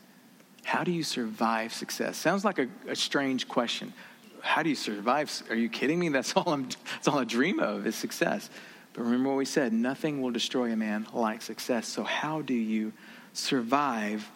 How 0.65 0.83
do 0.85 0.91
you 0.91 1.03
survive 1.03 1.73
success? 1.73 2.17
Sounds 2.17 2.45
like 2.45 2.59
a, 2.59 2.69
a 2.89 2.97
strange 2.97 3.47
question. 3.47 3.93
How 4.41 4.63
do 4.63 4.69
you 4.69 4.75
survive? 4.75 5.31
Are 5.49 5.55
you 5.55 5.69
kidding 5.69 5.99
me? 5.99 6.09
That's 6.09 6.35
all, 6.35 6.49
I'm, 6.49 6.69
that's 6.95 7.09
all 7.09 7.19
I 7.19 7.25
dream 7.25 7.61
of 7.61 7.87
is 7.87 7.95
success. 7.95 8.51
But 8.93 9.03
remember 9.03 9.29
what 9.29 9.39
we 9.39 9.45
said 9.45 9.73
nothing 9.73 10.23
will 10.23 10.31
destroy 10.31 10.73
a 10.73 10.77
man 10.77 11.07
like 11.13 11.43
success. 11.43 11.87
So, 11.87 12.05
how 12.05 12.43
do 12.43 12.55
you 12.55 12.93
survive 13.33 14.31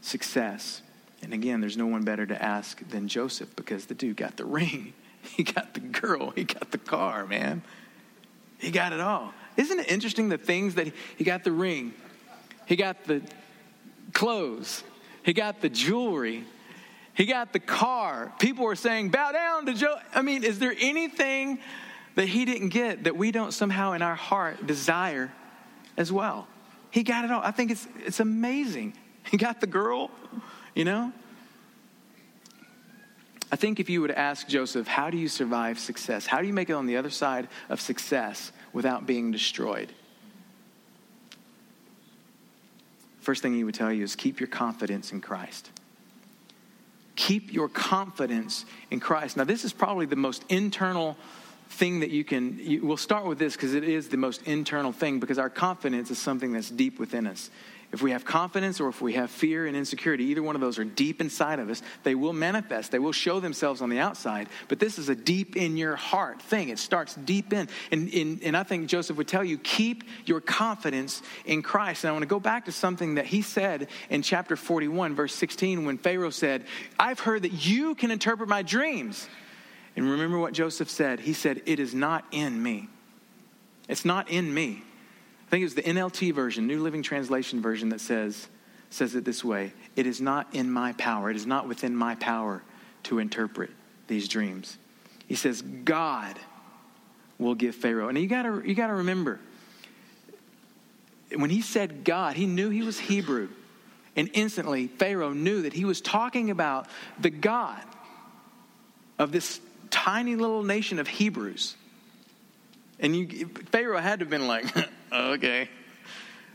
success? 0.00 0.82
And 1.22 1.32
again, 1.32 1.60
there's 1.60 1.76
no 1.76 1.86
one 1.86 2.02
better 2.02 2.26
to 2.26 2.42
ask 2.42 2.86
than 2.88 3.06
Joseph 3.06 3.54
because 3.54 3.86
the 3.86 3.94
dude 3.94 4.16
got 4.16 4.36
the 4.36 4.44
ring. 4.60 4.94
He 5.36 5.44
got 5.44 5.74
the 5.74 5.80
girl. 5.80 6.30
He 6.30 6.44
got 6.44 6.70
the 6.70 6.78
car, 6.78 7.26
man. 7.26 7.62
He 8.58 8.70
got 8.70 8.92
it 8.92 9.00
all. 9.00 9.32
Isn't 9.56 9.80
it 9.80 9.90
interesting 9.90 10.28
the 10.28 10.38
things 10.38 10.74
that 10.74 10.86
he, 10.86 10.92
he 11.18 11.24
got 11.24 11.44
the 11.44 11.52
ring, 11.52 11.94
he 12.66 12.76
got 12.76 13.04
the 13.04 13.22
clothes, 14.12 14.82
he 15.22 15.32
got 15.32 15.60
the 15.60 15.68
jewelry, 15.68 16.44
he 17.14 17.26
got 17.26 17.52
the 17.52 17.60
car. 17.60 18.32
People 18.38 18.64
were 18.64 18.76
saying, 18.76 19.10
bow 19.10 19.32
down 19.32 19.66
to 19.66 19.74
Joe. 19.74 19.96
I 20.14 20.22
mean, 20.22 20.44
is 20.44 20.58
there 20.58 20.74
anything 20.80 21.58
that 22.14 22.26
he 22.26 22.44
didn't 22.44 22.70
get 22.70 23.04
that 23.04 23.16
we 23.16 23.30
don't 23.30 23.52
somehow 23.52 23.92
in 23.92 24.02
our 24.02 24.14
heart 24.14 24.66
desire 24.66 25.30
as 25.96 26.10
well? 26.10 26.46
He 26.90 27.02
got 27.02 27.24
it 27.24 27.30
all. 27.30 27.42
I 27.42 27.50
think 27.50 27.70
it's, 27.70 27.86
it's 28.04 28.20
amazing. 28.20 28.94
He 29.30 29.36
got 29.36 29.60
the 29.60 29.66
girl, 29.66 30.10
you 30.74 30.84
know? 30.84 31.12
I 33.52 33.56
think 33.56 33.78
if 33.78 33.90
you 33.90 34.00
would 34.00 34.10
ask 34.10 34.48
Joseph, 34.48 34.86
how 34.86 35.10
do 35.10 35.18
you 35.18 35.28
survive 35.28 35.78
success? 35.78 36.24
How 36.24 36.40
do 36.40 36.46
you 36.46 36.54
make 36.54 36.70
it 36.70 36.72
on 36.72 36.86
the 36.86 36.96
other 36.96 37.10
side 37.10 37.48
of 37.68 37.82
success 37.82 38.50
without 38.72 39.06
being 39.06 39.30
destroyed? 39.30 39.92
First 43.20 43.42
thing 43.42 43.54
he 43.54 43.62
would 43.62 43.74
tell 43.74 43.92
you 43.92 44.02
is 44.02 44.16
keep 44.16 44.40
your 44.40 44.46
confidence 44.46 45.12
in 45.12 45.20
Christ. 45.20 45.70
Keep 47.14 47.52
your 47.52 47.68
confidence 47.68 48.64
in 48.90 49.00
Christ. 49.00 49.36
Now, 49.36 49.44
this 49.44 49.64
is 49.64 49.72
probably 49.74 50.06
the 50.06 50.16
most 50.16 50.44
internal 50.48 51.18
thing 51.68 52.00
that 52.00 52.10
you 52.10 52.24
can. 52.24 52.58
You, 52.58 52.84
we'll 52.84 52.96
start 52.96 53.26
with 53.26 53.38
this 53.38 53.54
because 53.54 53.74
it 53.74 53.84
is 53.84 54.08
the 54.08 54.16
most 54.16 54.42
internal 54.44 54.92
thing 54.92 55.20
because 55.20 55.38
our 55.38 55.50
confidence 55.50 56.10
is 56.10 56.18
something 56.18 56.52
that's 56.52 56.70
deep 56.70 56.98
within 56.98 57.26
us. 57.26 57.50
If 57.92 58.00
we 58.00 58.12
have 58.12 58.24
confidence 58.24 58.80
or 58.80 58.88
if 58.88 59.02
we 59.02 59.12
have 59.14 59.30
fear 59.30 59.66
and 59.66 59.76
insecurity, 59.76 60.24
either 60.24 60.42
one 60.42 60.54
of 60.54 60.62
those 60.62 60.78
are 60.78 60.84
deep 60.84 61.20
inside 61.20 61.58
of 61.58 61.68
us. 61.68 61.82
They 62.04 62.14
will 62.14 62.32
manifest, 62.32 62.90
they 62.90 62.98
will 62.98 63.12
show 63.12 63.38
themselves 63.38 63.82
on 63.82 63.90
the 63.90 63.98
outside, 63.98 64.48
but 64.68 64.78
this 64.78 64.98
is 64.98 65.10
a 65.10 65.14
deep 65.14 65.56
in 65.56 65.76
your 65.76 65.94
heart 65.96 66.40
thing. 66.40 66.70
It 66.70 66.78
starts 66.78 67.14
deep 67.14 67.52
in. 67.52 67.68
And, 67.90 68.08
in, 68.08 68.40
and 68.42 68.56
I 68.56 68.62
think 68.62 68.88
Joseph 68.88 69.18
would 69.18 69.28
tell 69.28 69.44
you 69.44 69.58
keep 69.58 70.04
your 70.24 70.40
confidence 70.40 71.20
in 71.44 71.60
Christ. 71.60 72.04
And 72.04 72.08
I 72.08 72.12
want 72.12 72.22
to 72.22 72.28
go 72.28 72.40
back 72.40 72.64
to 72.64 72.72
something 72.72 73.16
that 73.16 73.26
he 73.26 73.42
said 73.42 73.88
in 74.08 74.22
chapter 74.22 74.56
41, 74.56 75.14
verse 75.14 75.34
16, 75.34 75.84
when 75.84 75.98
Pharaoh 75.98 76.30
said, 76.30 76.64
I've 76.98 77.20
heard 77.20 77.42
that 77.42 77.52
you 77.52 77.94
can 77.94 78.10
interpret 78.10 78.48
my 78.48 78.62
dreams. 78.62 79.28
And 79.96 80.10
remember 80.10 80.38
what 80.38 80.54
Joseph 80.54 80.88
said? 80.88 81.20
He 81.20 81.34
said, 81.34 81.60
It 81.66 81.78
is 81.78 81.94
not 81.94 82.24
in 82.30 82.62
me. 82.62 82.88
It's 83.86 84.06
not 84.06 84.30
in 84.30 84.54
me 84.54 84.82
think 85.52 85.60
it 85.60 85.64
was 85.64 85.74
the 85.74 85.82
NLT 85.82 86.32
version, 86.32 86.66
New 86.66 86.82
Living 86.82 87.02
Translation 87.02 87.60
version, 87.60 87.90
that 87.90 88.00
says, 88.00 88.48
says 88.88 89.14
it 89.14 89.26
this 89.26 89.44
way 89.44 89.74
It 89.96 90.06
is 90.06 90.18
not 90.18 90.48
in 90.54 90.72
my 90.72 90.94
power, 90.94 91.30
it 91.30 91.36
is 91.36 91.46
not 91.46 91.68
within 91.68 91.94
my 91.94 92.14
power 92.14 92.62
to 93.02 93.18
interpret 93.18 93.68
these 94.06 94.28
dreams. 94.28 94.78
He 95.28 95.34
says, 95.34 95.60
God 95.60 96.38
will 97.38 97.54
give 97.54 97.74
Pharaoh. 97.74 98.08
And 98.08 98.16
you 98.16 98.28
gotta, 98.28 98.62
you 98.64 98.74
gotta 98.74 98.94
remember, 98.94 99.40
when 101.34 101.50
he 101.50 101.60
said 101.60 102.02
God, 102.02 102.34
he 102.34 102.46
knew 102.46 102.70
he 102.70 102.82
was 102.82 102.98
Hebrew. 102.98 103.50
And 104.16 104.30
instantly, 104.32 104.86
Pharaoh 104.86 105.34
knew 105.34 105.62
that 105.62 105.74
he 105.74 105.84
was 105.84 106.00
talking 106.00 106.50
about 106.50 106.86
the 107.18 107.30
God 107.30 107.82
of 109.18 109.32
this 109.32 109.60
tiny 109.90 110.34
little 110.34 110.62
nation 110.62 110.98
of 110.98 111.08
Hebrews. 111.08 111.76
And 112.98 113.14
you, 113.14 113.48
Pharaoh 113.70 114.00
had 114.00 114.20
to 114.20 114.24
have 114.24 114.30
been 114.30 114.46
like, 114.46 114.64
Oh, 115.12 115.32
okay. 115.32 115.68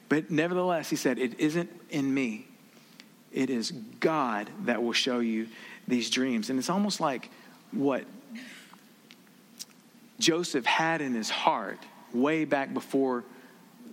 But 0.10 0.32
nevertheless, 0.32 0.90
he 0.90 0.96
said, 0.96 1.20
It 1.20 1.40
isn't 1.40 1.70
in 1.90 2.14
me. 2.14 2.48
It 3.32 3.50
is 3.50 3.72
God 4.00 4.50
that 4.64 4.82
will 4.82 4.94
show 4.94 5.20
you 5.20 5.48
these 5.88 6.10
dreams. 6.10 6.50
And 6.50 6.58
it's 6.58 6.70
almost 6.70 7.00
like 7.00 7.30
what 7.72 8.04
Joseph 10.20 10.66
had 10.66 11.02
in 11.02 11.14
his 11.14 11.30
heart 11.30 11.80
way 12.14 12.46
back 12.46 12.74
before 12.74 13.24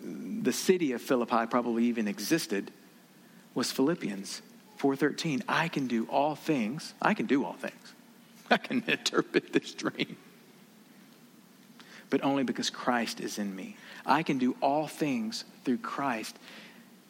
the 0.03 0.53
city 0.53 0.93
of 0.93 1.03
Philippi 1.03 1.47
probably 1.47 1.85
even 1.85 2.09
existed 2.09 2.71
was 3.55 3.71
Philippians 3.71 4.43
4:13. 4.79 5.43
I 5.49 5.69
can 5.69 5.87
do 5.87 6.07
all 6.07 6.35
things. 6.35 6.95
I 7.01 7.15
can 7.15 7.27
do 7.27 7.45
all 7.45 7.55
things. 7.55 7.95
I 8.51 8.57
can 8.57 8.83
interpret 8.87 9.53
this 9.53 9.73
dream. 9.73 10.17
But 12.11 12.23
only 12.23 12.45
because 12.45 12.71
Christ 12.71 13.21
is 13.21 13.39
in 13.39 13.55
me. 13.55 13.77
I 14.07 14.23
can 14.23 14.39
do 14.39 14.57
all 14.61 14.87
things 14.87 15.45
through 15.65 15.79
Christ 15.79 16.37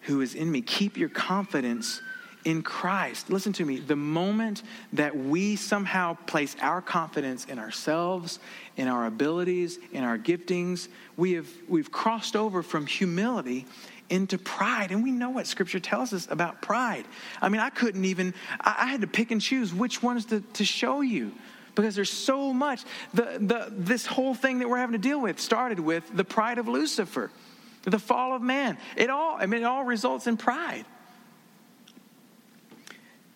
who 0.03 0.21
is 0.21 0.35
in 0.35 0.51
me. 0.51 0.63
Keep 0.63 0.97
your 0.97 1.09
confidence 1.09 2.01
in 2.45 2.63
Christ. 2.63 3.31
Listen 3.31 3.53
to 3.55 3.65
me. 3.65 3.79
The 3.79 3.97
moment 3.97 4.63
that 4.93 5.17
we 5.17 5.57
somehow 5.57 6.17
place 6.27 6.55
our 6.61 6.83
confidence 6.83 7.47
in 7.47 7.59
ourselves, 7.59 8.39
in 8.77 8.87
our 8.87 9.07
abilities, 9.07 9.79
in 9.93 10.05
our 10.05 10.19
giftings, 10.19 10.89
we 11.17 11.33
have 11.33 11.49
we've 11.69 11.91
crossed 11.91 12.37
over 12.37 12.63
from 12.63 12.87
humility 12.87 13.67
into 14.11 14.37
pride. 14.37 14.91
And 14.91 15.03
we 15.03 15.11
know 15.11 15.31
what 15.31 15.47
scripture 15.47 15.81
tells 15.81 16.13
us 16.13 16.29
about 16.31 16.61
pride. 16.61 17.07
I 17.41 17.49
mean, 17.49 17.61
I 17.61 17.71
couldn't 17.71 18.05
even, 18.05 18.35
I, 18.61 18.75
I 18.81 18.87
had 18.87 19.01
to 19.01 19.07
pick 19.07 19.31
and 19.31 19.41
choose 19.41 19.73
which 19.73 20.03
ones 20.03 20.27
to, 20.27 20.41
to 20.41 20.65
show 20.65 21.01
you 21.01 21.33
because 21.75 21.95
there's 21.95 22.13
so 22.13 22.53
much. 22.53 22.83
The, 23.13 23.39
the, 23.41 23.69
this 23.71 24.07
whole 24.07 24.35
thing 24.35 24.59
that 24.61 24.69
we're 24.69 24.79
having 24.79 24.93
to 24.93 24.99
deal 24.99 25.21
with 25.21 25.41
started 25.41 25.81
with 25.81 26.05
the 26.15 26.25
pride 26.25 26.59
of 26.59 26.69
Lucifer, 26.69 27.31
the 27.83 27.99
fall 27.99 28.35
of 28.35 28.43
man. 28.43 28.79
It 28.97 29.11
all, 29.11 29.37
I 29.39 29.47
mean, 29.47 29.63
it 29.63 29.67
all 29.67 29.85
results 29.85 30.27
in 30.27 30.37
pride. 30.37 30.85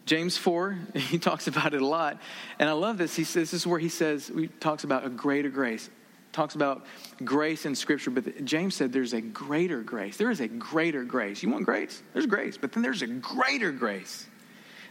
James 0.06 0.38
4, 0.38 0.78
he 0.94 1.18
talks 1.18 1.48
about 1.48 1.74
it 1.74 1.82
a 1.82 1.86
lot. 1.86 2.18
And 2.58 2.68
I 2.68 2.72
love 2.72 2.98
this. 2.98 3.14
He 3.14 3.24
says, 3.24 3.50
this 3.50 3.60
is 3.60 3.66
where 3.66 3.78
he 3.78 3.90
says, 3.90 4.30
he 4.34 4.48
talks 4.48 4.84
about 4.84 5.04
a 5.04 5.10
greater 5.10 5.50
grace 5.50 5.90
talks 6.32 6.54
about 6.54 6.86
grace 7.24 7.66
in 7.66 7.74
Scripture, 7.74 8.10
but 8.10 8.44
James 8.44 8.74
said 8.74 8.92
there's 8.92 9.12
a 9.12 9.20
greater 9.20 9.82
grace. 9.82 10.16
There 10.16 10.30
is 10.30 10.40
a 10.40 10.46
greater 10.46 11.02
grace. 11.02 11.42
You 11.42 11.50
want 11.50 11.64
grace? 11.64 12.00
There's 12.12 12.26
grace, 12.26 12.56
but 12.56 12.70
then 12.72 12.82
there's 12.82 13.02
a 13.02 13.08
greater 13.08 13.72
grace. 13.72 14.26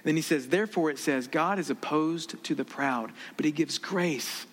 Then 0.07 0.15
he 0.15 0.21
says, 0.21 0.47
therefore, 0.47 0.89
it 0.89 0.99
says, 0.99 1.27
God 1.27 1.59
is 1.59 1.69
opposed 1.69 2.41
to 2.45 2.55
the 2.55 2.63
proud, 2.63 3.11
but 3.35 3.45
he 3.45 3.51
gives 3.51 3.77
grace 3.77 4.45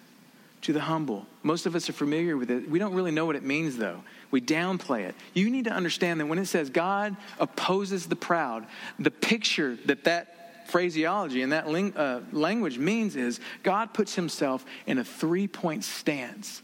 to 0.63 0.73
the 0.73 0.81
humble. 0.81 1.27
Most 1.45 1.65
of 1.65 1.77
us 1.77 1.89
are 1.89 1.93
familiar 1.93 2.37
with 2.37 2.51
it. 2.51 2.69
We 2.69 2.81
don't 2.81 2.93
really 2.93 3.13
know 3.13 3.25
what 3.25 3.37
it 3.37 3.45
means, 3.45 3.77
though. 3.77 4.03
We 4.33 4.41
downplay 4.41 5.03
it. 5.03 5.15
You 5.33 5.49
need 5.51 5.67
to 5.67 5.71
understand 5.71 6.19
that 6.19 6.27
when 6.27 6.41
it 6.41 6.47
says 6.47 6.71
God 6.71 7.17
opposes 7.39 8.07
the 8.07 8.17
proud, 8.17 8.67
the 8.99 9.13
picture 9.13 9.79
that 9.85 10.03
that 10.03 10.67
phraseology 10.69 11.43
and 11.43 11.53
that 11.53 11.69
ling- 11.69 11.97
uh, 11.97 12.23
language 12.33 12.77
means 12.77 13.15
is 13.15 13.39
God 13.63 13.95
puts 13.95 14.17
himself 14.17 14.67
in 14.89 14.99
a 14.99 15.05
three 15.05 15.47
point 15.47 15.85
stance 15.85 16.63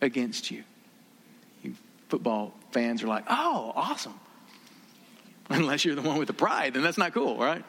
against 0.00 0.50
you. 0.50 0.64
You 1.62 1.76
football 2.08 2.54
fans 2.72 3.04
are 3.04 3.06
like, 3.06 3.26
oh, 3.30 3.72
awesome. 3.76 4.18
Unless 5.48 5.84
you're 5.84 5.94
the 5.94 6.02
one 6.02 6.18
with 6.18 6.26
the 6.26 6.34
pride, 6.34 6.74
then 6.74 6.82
that's 6.82 6.98
not 6.98 7.14
cool, 7.14 7.36
right? 7.36 7.62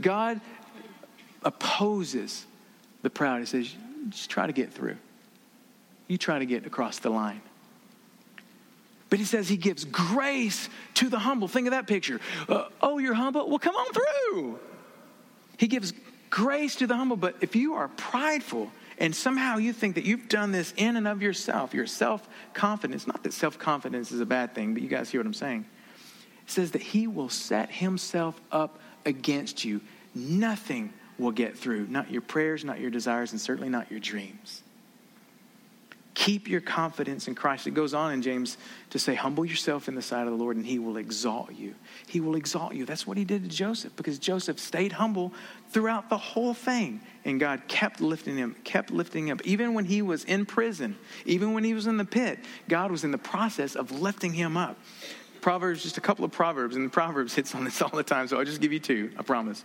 God 0.00 0.40
opposes 1.42 2.46
the 3.02 3.10
proud. 3.10 3.40
He 3.40 3.46
says, 3.46 3.74
just 4.08 4.30
try 4.30 4.46
to 4.46 4.52
get 4.52 4.72
through. 4.72 4.96
You 6.08 6.18
try 6.18 6.38
to 6.38 6.46
get 6.46 6.66
across 6.66 6.98
the 6.98 7.10
line. 7.10 7.40
But 9.10 9.18
he 9.18 9.24
says 9.24 9.48
he 9.48 9.56
gives 9.56 9.84
grace 9.84 10.68
to 10.94 11.08
the 11.08 11.18
humble. 11.18 11.46
Think 11.46 11.68
of 11.68 11.70
that 11.70 11.86
picture. 11.86 12.20
Uh, 12.48 12.64
oh, 12.82 12.98
you're 12.98 13.14
humble? 13.14 13.48
Well, 13.48 13.58
come 13.58 13.76
on 13.76 13.86
through. 13.92 14.58
He 15.56 15.68
gives 15.68 15.92
grace 16.30 16.76
to 16.76 16.86
the 16.86 16.96
humble. 16.96 17.16
But 17.16 17.36
if 17.40 17.54
you 17.54 17.74
are 17.74 17.88
prideful 17.88 18.72
and 18.98 19.14
somehow 19.14 19.58
you 19.58 19.72
think 19.72 19.94
that 19.94 20.04
you've 20.04 20.28
done 20.28 20.50
this 20.52 20.74
in 20.76 20.96
and 20.96 21.06
of 21.06 21.22
yourself, 21.22 21.74
your 21.74 21.86
self 21.86 22.28
confidence, 22.54 23.06
not 23.06 23.22
that 23.22 23.32
self 23.32 23.58
confidence 23.58 24.10
is 24.10 24.20
a 24.20 24.26
bad 24.26 24.54
thing, 24.54 24.74
but 24.74 24.82
you 24.82 24.88
guys 24.88 25.10
hear 25.10 25.20
what 25.20 25.26
I'm 25.26 25.34
saying. 25.34 25.64
It 26.44 26.50
says 26.50 26.72
that 26.72 26.82
he 26.82 27.06
will 27.06 27.28
set 27.28 27.70
himself 27.70 28.40
up 28.50 28.78
against 29.06 29.64
you. 29.64 29.80
Nothing 30.14 30.92
will 31.18 31.32
get 31.32 31.56
through. 31.56 31.86
Not 31.86 32.10
your 32.10 32.22
prayers, 32.22 32.64
not 32.64 32.80
your 32.80 32.90
desires, 32.90 33.32
and 33.32 33.40
certainly 33.40 33.68
not 33.68 33.90
your 33.90 34.00
dreams. 34.00 34.62
Keep 36.14 36.46
your 36.48 36.60
confidence 36.60 37.26
in 37.26 37.34
Christ. 37.34 37.66
It 37.66 37.72
goes 37.72 37.92
on 37.92 38.12
in 38.12 38.22
James 38.22 38.56
to 38.90 39.00
say, 39.00 39.16
Humble 39.16 39.44
yourself 39.44 39.88
in 39.88 39.96
the 39.96 40.02
sight 40.02 40.28
of 40.28 40.32
the 40.32 40.38
Lord, 40.38 40.56
and 40.56 40.64
he 40.64 40.78
will 40.78 40.96
exalt 40.96 41.52
you. 41.52 41.74
He 42.06 42.20
will 42.20 42.36
exalt 42.36 42.74
you. 42.74 42.84
That's 42.84 43.04
what 43.04 43.16
he 43.16 43.24
did 43.24 43.42
to 43.42 43.48
Joseph 43.48 43.96
because 43.96 44.20
Joseph 44.20 44.60
stayed 44.60 44.92
humble 44.92 45.32
throughout 45.70 46.10
the 46.10 46.18
whole 46.18 46.54
thing. 46.54 47.00
And 47.24 47.40
God 47.40 47.62
kept 47.66 48.00
lifting 48.00 48.36
him, 48.36 48.54
kept 48.62 48.92
lifting 48.92 49.26
him. 49.26 49.40
Even 49.44 49.74
when 49.74 49.86
he 49.86 50.02
was 50.02 50.22
in 50.24 50.46
prison, 50.46 50.96
even 51.26 51.52
when 51.52 51.64
he 51.64 51.74
was 51.74 51.88
in 51.88 51.96
the 51.96 52.04
pit, 52.04 52.38
God 52.68 52.92
was 52.92 53.02
in 53.02 53.10
the 53.10 53.18
process 53.18 53.74
of 53.74 53.90
lifting 53.90 54.32
him 54.32 54.56
up. 54.56 54.78
Proverbs, 55.44 55.82
just 55.82 55.98
a 55.98 56.00
couple 56.00 56.24
of 56.24 56.32
Proverbs, 56.32 56.74
and 56.74 56.86
the 56.86 56.90
Proverbs 56.90 57.34
hits 57.34 57.54
on 57.54 57.64
this 57.64 57.82
all 57.82 57.90
the 57.90 58.02
time, 58.02 58.26
so 58.26 58.38
I'll 58.38 58.46
just 58.46 58.62
give 58.62 58.72
you 58.72 58.80
two, 58.80 59.12
I 59.18 59.22
promise. 59.22 59.62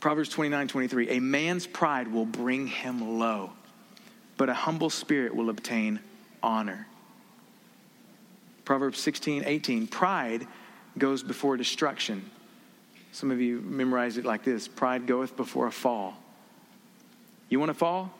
Proverbs 0.00 0.28
29 0.28 0.66
23. 0.66 1.10
A 1.10 1.20
man's 1.20 1.68
pride 1.68 2.08
will 2.08 2.26
bring 2.26 2.66
him 2.66 3.20
low, 3.20 3.52
but 4.36 4.48
a 4.48 4.54
humble 4.54 4.90
spirit 4.90 5.36
will 5.36 5.50
obtain 5.50 6.00
honor. 6.42 6.88
Proverbs 8.64 8.98
16 8.98 9.44
18. 9.46 9.86
Pride 9.86 10.48
goes 10.98 11.22
before 11.22 11.56
destruction. 11.56 12.28
Some 13.12 13.30
of 13.30 13.40
you 13.40 13.60
memorize 13.60 14.16
it 14.16 14.24
like 14.24 14.42
this 14.42 14.66
Pride 14.66 15.06
goeth 15.06 15.36
before 15.36 15.68
a 15.68 15.72
fall. 15.72 16.16
You 17.48 17.60
want 17.60 17.70
to 17.70 17.74
fall? 17.74 18.12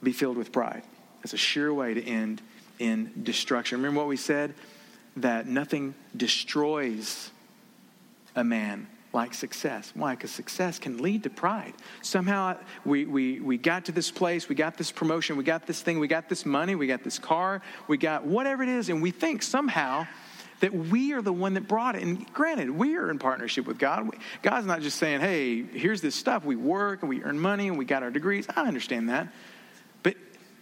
Be 0.00 0.12
filled 0.12 0.36
with 0.36 0.52
pride. 0.52 0.84
That's 1.22 1.32
a 1.32 1.38
sure 1.38 1.74
way 1.74 1.94
to 1.94 2.04
end 2.04 2.40
in 2.78 3.10
destruction. 3.24 3.78
Remember 3.78 3.98
what 3.98 4.06
we 4.06 4.16
said? 4.16 4.54
That 5.16 5.46
nothing 5.46 5.94
destroys 6.16 7.30
a 8.36 8.44
man 8.44 8.86
like 9.12 9.34
success. 9.34 9.92
Why? 9.94 10.14
Because 10.14 10.30
success 10.30 10.78
can 10.78 10.98
lead 10.98 11.24
to 11.24 11.30
pride. 11.30 11.74
Somehow 12.02 12.56
we, 12.84 13.06
we, 13.06 13.40
we 13.40 13.58
got 13.58 13.86
to 13.86 13.92
this 13.92 14.10
place, 14.10 14.48
we 14.48 14.54
got 14.54 14.76
this 14.76 14.92
promotion, 14.92 15.36
we 15.36 15.44
got 15.44 15.66
this 15.66 15.82
thing, 15.82 15.98
we 15.98 16.06
got 16.06 16.28
this 16.28 16.46
money, 16.46 16.74
we 16.74 16.86
got 16.86 17.02
this 17.02 17.18
car, 17.18 17.60
we 17.88 17.96
got 17.96 18.24
whatever 18.24 18.62
it 18.62 18.68
is, 18.68 18.88
and 18.88 19.02
we 19.02 19.10
think 19.10 19.42
somehow 19.42 20.06
that 20.60 20.72
we 20.72 21.12
are 21.12 21.22
the 21.22 21.32
one 21.32 21.54
that 21.54 21.66
brought 21.66 21.96
it. 21.96 22.02
And 22.02 22.30
granted, 22.32 22.70
we 22.70 22.96
are 22.96 23.10
in 23.10 23.18
partnership 23.18 23.66
with 23.66 23.78
God. 23.78 24.10
God's 24.42 24.66
not 24.66 24.82
just 24.82 24.98
saying, 24.98 25.20
hey, 25.20 25.62
here's 25.62 26.02
this 26.02 26.14
stuff. 26.14 26.44
We 26.44 26.54
work 26.54 27.02
and 27.02 27.08
we 27.08 27.22
earn 27.22 27.38
money 27.38 27.68
and 27.68 27.78
we 27.78 27.86
got 27.86 28.02
our 28.02 28.10
degrees. 28.10 28.46
I 28.54 28.68
understand 28.68 29.08
that. 29.08 29.28
But, 30.02 30.16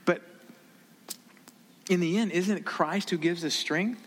but 0.04 0.22
in 1.90 2.00
the 2.00 2.16
end, 2.16 2.30
isn't 2.30 2.56
it 2.56 2.64
Christ 2.64 3.10
who 3.10 3.18
gives 3.18 3.44
us 3.44 3.54
strength? 3.54 4.00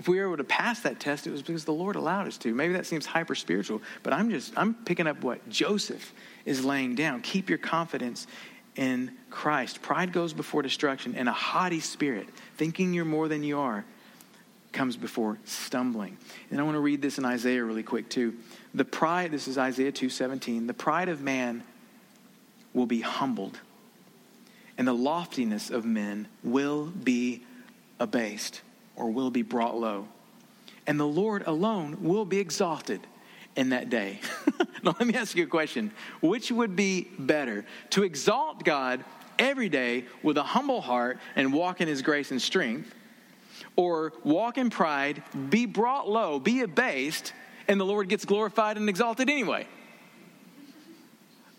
If 0.00 0.08
we 0.08 0.18
were 0.18 0.28
able 0.28 0.38
to 0.38 0.44
pass 0.44 0.80
that 0.80 0.98
test, 0.98 1.26
it 1.26 1.30
was 1.30 1.42
because 1.42 1.66
the 1.66 1.74
Lord 1.74 1.94
allowed 1.94 2.26
us 2.26 2.38
to. 2.38 2.54
Maybe 2.54 2.72
that 2.72 2.86
seems 2.86 3.04
hyper 3.04 3.34
spiritual, 3.34 3.82
but 4.02 4.14
I'm 4.14 4.30
just, 4.30 4.54
I'm 4.56 4.72
picking 4.72 5.06
up 5.06 5.22
what 5.22 5.46
Joseph 5.50 6.14
is 6.46 6.64
laying 6.64 6.94
down. 6.94 7.20
Keep 7.20 7.50
your 7.50 7.58
confidence 7.58 8.26
in 8.76 9.12
Christ. 9.28 9.82
Pride 9.82 10.10
goes 10.10 10.32
before 10.32 10.62
destruction, 10.62 11.14
and 11.16 11.28
a 11.28 11.32
haughty 11.32 11.80
spirit, 11.80 12.26
thinking 12.56 12.94
you're 12.94 13.04
more 13.04 13.28
than 13.28 13.42
you 13.42 13.58
are, 13.58 13.84
comes 14.72 14.96
before 14.96 15.36
stumbling. 15.44 16.16
And 16.50 16.58
I 16.58 16.62
want 16.62 16.76
to 16.76 16.80
read 16.80 17.02
this 17.02 17.18
in 17.18 17.26
Isaiah 17.26 17.62
really 17.62 17.82
quick 17.82 18.08
too. 18.08 18.36
The 18.72 18.86
pride, 18.86 19.32
this 19.32 19.48
is 19.48 19.58
Isaiah 19.58 19.92
2:17, 19.92 20.66
the 20.66 20.72
pride 20.72 21.10
of 21.10 21.20
man 21.20 21.62
will 22.72 22.86
be 22.86 23.02
humbled, 23.02 23.60
and 24.78 24.88
the 24.88 24.94
loftiness 24.94 25.68
of 25.68 25.84
men 25.84 26.26
will 26.42 26.86
be 26.86 27.42
abased 27.98 28.62
or 29.00 29.10
will 29.10 29.30
be 29.30 29.42
brought 29.42 29.78
low. 29.78 30.06
And 30.86 31.00
the 31.00 31.06
Lord 31.06 31.46
alone 31.46 31.98
will 32.02 32.24
be 32.24 32.38
exalted 32.38 33.00
in 33.56 33.70
that 33.70 33.90
day. 33.90 34.20
now, 34.82 34.94
let 34.98 35.06
me 35.06 35.14
ask 35.14 35.36
you 35.36 35.44
a 35.44 35.48
question. 35.48 35.90
Which 36.20 36.52
would 36.52 36.76
be 36.76 37.08
better? 37.18 37.64
To 37.90 38.02
exalt 38.02 38.64
God 38.64 39.04
every 39.38 39.68
day 39.68 40.04
with 40.22 40.36
a 40.36 40.42
humble 40.42 40.80
heart 40.80 41.18
and 41.34 41.52
walk 41.52 41.80
in 41.80 41.88
his 41.88 42.02
grace 42.02 42.30
and 42.30 42.40
strength, 42.40 42.94
or 43.76 44.12
walk 44.22 44.58
in 44.58 44.68
pride, 44.68 45.22
be 45.48 45.64
brought 45.64 46.08
low, 46.08 46.38
be 46.38 46.60
abased, 46.60 47.32
and 47.68 47.80
the 47.80 47.84
Lord 47.84 48.08
gets 48.08 48.24
glorified 48.24 48.76
and 48.76 48.88
exalted 48.88 49.30
anyway? 49.30 49.66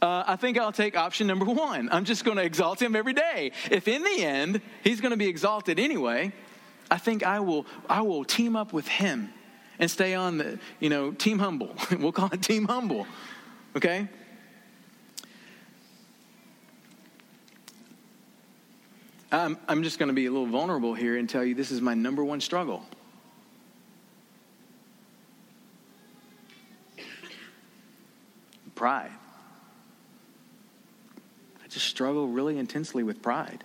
Uh, 0.02 0.24
I 0.26 0.36
think 0.36 0.58
I'll 0.58 0.72
take 0.72 0.98
option 0.98 1.28
number 1.28 1.46
one. 1.46 1.90
I'm 1.92 2.06
just 2.06 2.26
going 2.26 2.38
to 2.38 2.44
exalt 2.44 2.82
him 2.82 2.96
every 2.96 3.14
day. 3.14 3.52
If 3.70 3.88
in 3.88 4.04
the 4.04 4.24
end 4.24 4.62
he's 4.84 5.00
going 5.00 5.12
to 5.12 5.18
be 5.18 5.28
exalted 5.28 5.80
anyway, 5.80 6.34
I 6.92 6.98
think 6.98 7.24
I 7.24 7.40
will, 7.40 7.66
I 7.90 8.02
will 8.02 8.26
team 8.26 8.58
up 8.58 8.74
with 8.74 8.86
him 8.86 9.34
and 9.80 9.90
stay 9.90 10.14
on 10.14 10.38
the, 10.38 10.60
you 10.82 10.90
know, 10.90 11.14
Team 11.14 11.40
Humble. 11.40 11.74
we'll 12.00 12.12
call 12.12 12.30
it 12.34 12.42
Team 12.42 12.68
Humble. 12.68 13.08
Okay? 13.78 14.10
I'm, 19.32 19.58
I'm 19.70 19.84
just 19.84 20.00
going 20.00 20.08
to 20.08 20.14
be 20.14 20.26
a 20.26 20.32
little 20.32 20.46
vulnerable 20.46 20.94
here 20.94 21.18
and 21.18 21.30
tell 21.30 21.46
you 21.46 21.56
this 21.56 21.72
is 21.72 21.80
my 21.80 21.94
number 21.94 22.26
one 22.26 22.42
struggle. 22.42 22.84
Pride. 28.76 29.12
I 31.64 31.68
just 31.70 31.86
struggle 31.86 32.28
really 32.28 32.58
intensely 32.58 33.04
with 33.04 33.22
pride. 33.22 33.64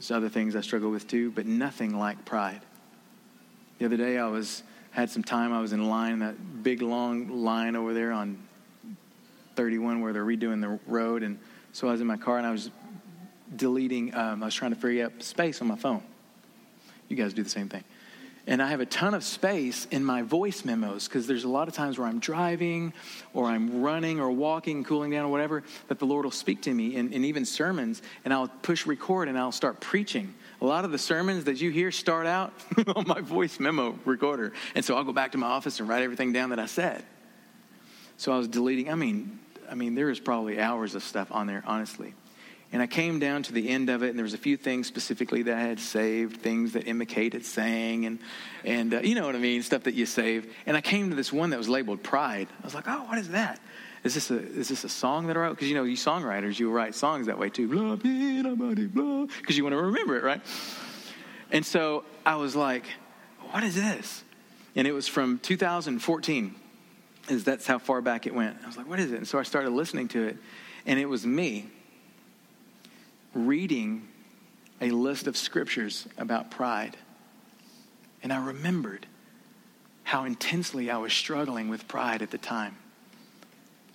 There's 0.00 0.12
other 0.12 0.30
things 0.30 0.56
I 0.56 0.62
struggle 0.62 0.90
with 0.90 1.06
too, 1.06 1.30
but 1.30 1.44
nothing 1.44 1.94
like 1.94 2.24
pride. 2.24 2.62
The 3.78 3.84
other 3.84 3.98
day 3.98 4.16
I 4.16 4.28
was 4.28 4.62
had 4.92 5.10
some 5.10 5.22
time. 5.22 5.52
I 5.52 5.60
was 5.60 5.74
in 5.74 5.90
line, 5.90 6.20
that 6.20 6.62
big 6.62 6.80
long 6.80 7.44
line 7.44 7.76
over 7.76 7.92
there 7.92 8.10
on 8.10 8.38
31 9.56 10.00
where 10.00 10.14
they're 10.14 10.24
redoing 10.24 10.62
the 10.62 10.80
road, 10.90 11.22
and 11.22 11.38
so 11.72 11.86
I 11.86 11.92
was 11.92 12.00
in 12.00 12.06
my 12.06 12.16
car 12.16 12.38
and 12.38 12.46
I 12.46 12.50
was 12.50 12.70
deleting. 13.54 14.14
Um, 14.14 14.42
I 14.42 14.46
was 14.46 14.54
trying 14.54 14.72
to 14.72 14.80
free 14.80 15.02
up 15.02 15.22
space 15.22 15.60
on 15.60 15.68
my 15.68 15.76
phone. 15.76 16.02
You 17.08 17.16
guys 17.16 17.34
do 17.34 17.42
the 17.42 17.50
same 17.50 17.68
thing. 17.68 17.84
And 18.46 18.62
I 18.62 18.68
have 18.68 18.80
a 18.80 18.86
ton 18.86 19.14
of 19.14 19.22
space 19.22 19.86
in 19.90 20.04
my 20.04 20.22
voice 20.22 20.64
memos 20.64 21.06
because 21.06 21.26
there's 21.26 21.44
a 21.44 21.48
lot 21.48 21.68
of 21.68 21.74
times 21.74 21.98
where 21.98 22.08
I'm 22.08 22.18
driving 22.18 22.92
or 23.34 23.46
I'm 23.46 23.82
running 23.82 24.18
or 24.18 24.30
walking, 24.30 24.82
cooling 24.82 25.10
down 25.10 25.26
or 25.26 25.28
whatever, 25.28 25.62
that 25.88 25.98
the 25.98 26.06
Lord 26.06 26.24
will 26.24 26.32
speak 26.32 26.62
to 26.62 26.72
me, 26.72 26.96
and, 26.96 27.12
even 27.12 27.44
sermons, 27.44 28.00
and 28.24 28.32
I'll 28.32 28.48
push 28.48 28.86
record 28.86 29.28
and 29.28 29.38
I'll 29.38 29.52
start 29.52 29.80
preaching. 29.80 30.34
A 30.60 30.64
lot 30.64 30.84
of 30.84 30.90
the 30.90 30.98
sermons 30.98 31.44
that 31.44 31.60
you 31.60 31.70
hear 31.70 31.92
start 31.92 32.26
out 32.26 32.52
on 32.96 33.06
my 33.06 33.20
voice 33.20 33.60
memo 33.60 33.98
recorder. 34.04 34.52
And 34.74 34.84
so 34.84 34.96
I'll 34.96 35.04
go 35.04 35.12
back 35.12 35.32
to 35.32 35.38
my 35.38 35.46
office 35.46 35.80
and 35.80 35.88
write 35.88 36.02
everything 36.02 36.32
down 36.32 36.50
that 36.50 36.58
I 36.58 36.66
said. 36.66 37.04
So 38.16 38.32
I 38.32 38.38
was 38.38 38.48
deleting, 38.48 38.90
I 38.90 38.94
mean, 38.94 39.38
I 39.70 39.74
mean, 39.74 39.94
there 39.94 40.10
is 40.10 40.18
probably 40.18 40.60
hours 40.60 40.94
of 40.94 41.02
stuff 41.02 41.30
on 41.30 41.46
there, 41.46 41.62
honestly. 41.66 42.14
And 42.72 42.80
I 42.80 42.86
came 42.86 43.18
down 43.18 43.42
to 43.44 43.52
the 43.52 43.68
end 43.68 43.90
of 43.90 44.04
it, 44.04 44.10
and 44.10 44.18
there 44.18 44.24
was 44.24 44.34
a 44.34 44.38
few 44.38 44.56
things 44.56 44.86
specifically 44.86 45.42
that 45.42 45.56
I 45.56 45.60
had 45.60 45.80
saved, 45.80 46.40
things 46.40 46.72
that 46.74 46.86
imitated 46.86 47.44
saying, 47.44 48.06
and 48.06 48.18
and 48.64 48.94
uh, 48.94 49.00
you 49.00 49.16
know 49.16 49.26
what 49.26 49.34
I 49.34 49.38
mean, 49.38 49.62
stuff 49.62 49.84
that 49.84 49.94
you 49.94 50.06
save. 50.06 50.52
And 50.66 50.76
I 50.76 50.80
came 50.80 51.10
to 51.10 51.16
this 51.16 51.32
one 51.32 51.50
that 51.50 51.58
was 51.58 51.68
labeled 51.68 52.02
pride. 52.02 52.48
I 52.62 52.64
was 52.64 52.74
like, 52.74 52.84
oh, 52.86 53.04
what 53.04 53.18
is 53.18 53.30
that? 53.30 53.60
is 54.02 54.14
this 54.14 54.30
a, 54.30 54.38
is 54.38 54.68
this 54.68 54.84
a 54.84 54.88
song 54.88 55.26
that 55.26 55.36
I 55.36 55.40
wrote? 55.40 55.50
Because, 55.50 55.68
you 55.68 55.74
know, 55.74 55.84
you 55.84 55.96
songwriters, 55.96 56.58
you 56.58 56.70
write 56.70 56.94
songs 56.94 57.26
that 57.26 57.38
way 57.38 57.50
too. 57.50 57.68
Blah, 57.68 57.96
blah, 57.96 59.26
because 59.38 59.56
you 59.56 59.64
want 59.64 59.74
to 59.74 59.82
remember 59.82 60.16
it, 60.16 60.24
right? 60.24 60.40
And 61.50 61.66
so 61.66 62.04
I 62.24 62.36
was 62.36 62.56
like, 62.56 62.84
what 63.50 63.62
is 63.62 63.74
this? 63.74 64.24
And 64.74 64.86
it 64.86 64.92
was 64.92 65.08
from 65.08 65.38
2014. 65.38 66.54
Is 67.28 67.44
that's 67.44 67.66
how 67.66 67.78
far 67.78 68.00
back 68.00 68.26
it 68.26 68.34
went. 68.34 68.56
I 68.64 68.66
was 68.66 68.76
like, 68.76 68.88
what 68.88 68.98
is 68.98 69.12
it? 69.12 69.16
And 69.16 69.28
so 69.28 69.38
I 69.38 69.42
started 69.42 69.70
listening 69.70 70.08
to 70.08 70.24
it, 70.24 70.36
and 70.86 70.98
it 70.98 71.06
was 71.06 71.26
me 71.26 71.70
reading 73.34 74.08
a 74.80 74.90
list 74.90 75.26
of 75.26 75.36
scriptures 75.36 76.06
about 76.16 76.50
pride. 76.50 76.96
And 78.22 78.32
I 78.32 78.44
remembered 78.44 79.06
how 80.02 80.24
intensely 80.24 80.90
I 80.90 80.96
was 80.98 81.12
struggling 81.12 81.68
with 81.68 81.86
pride 81.86 82.22
at 82.22 82.30
the 82.30 82.38
time. 82.38 82.76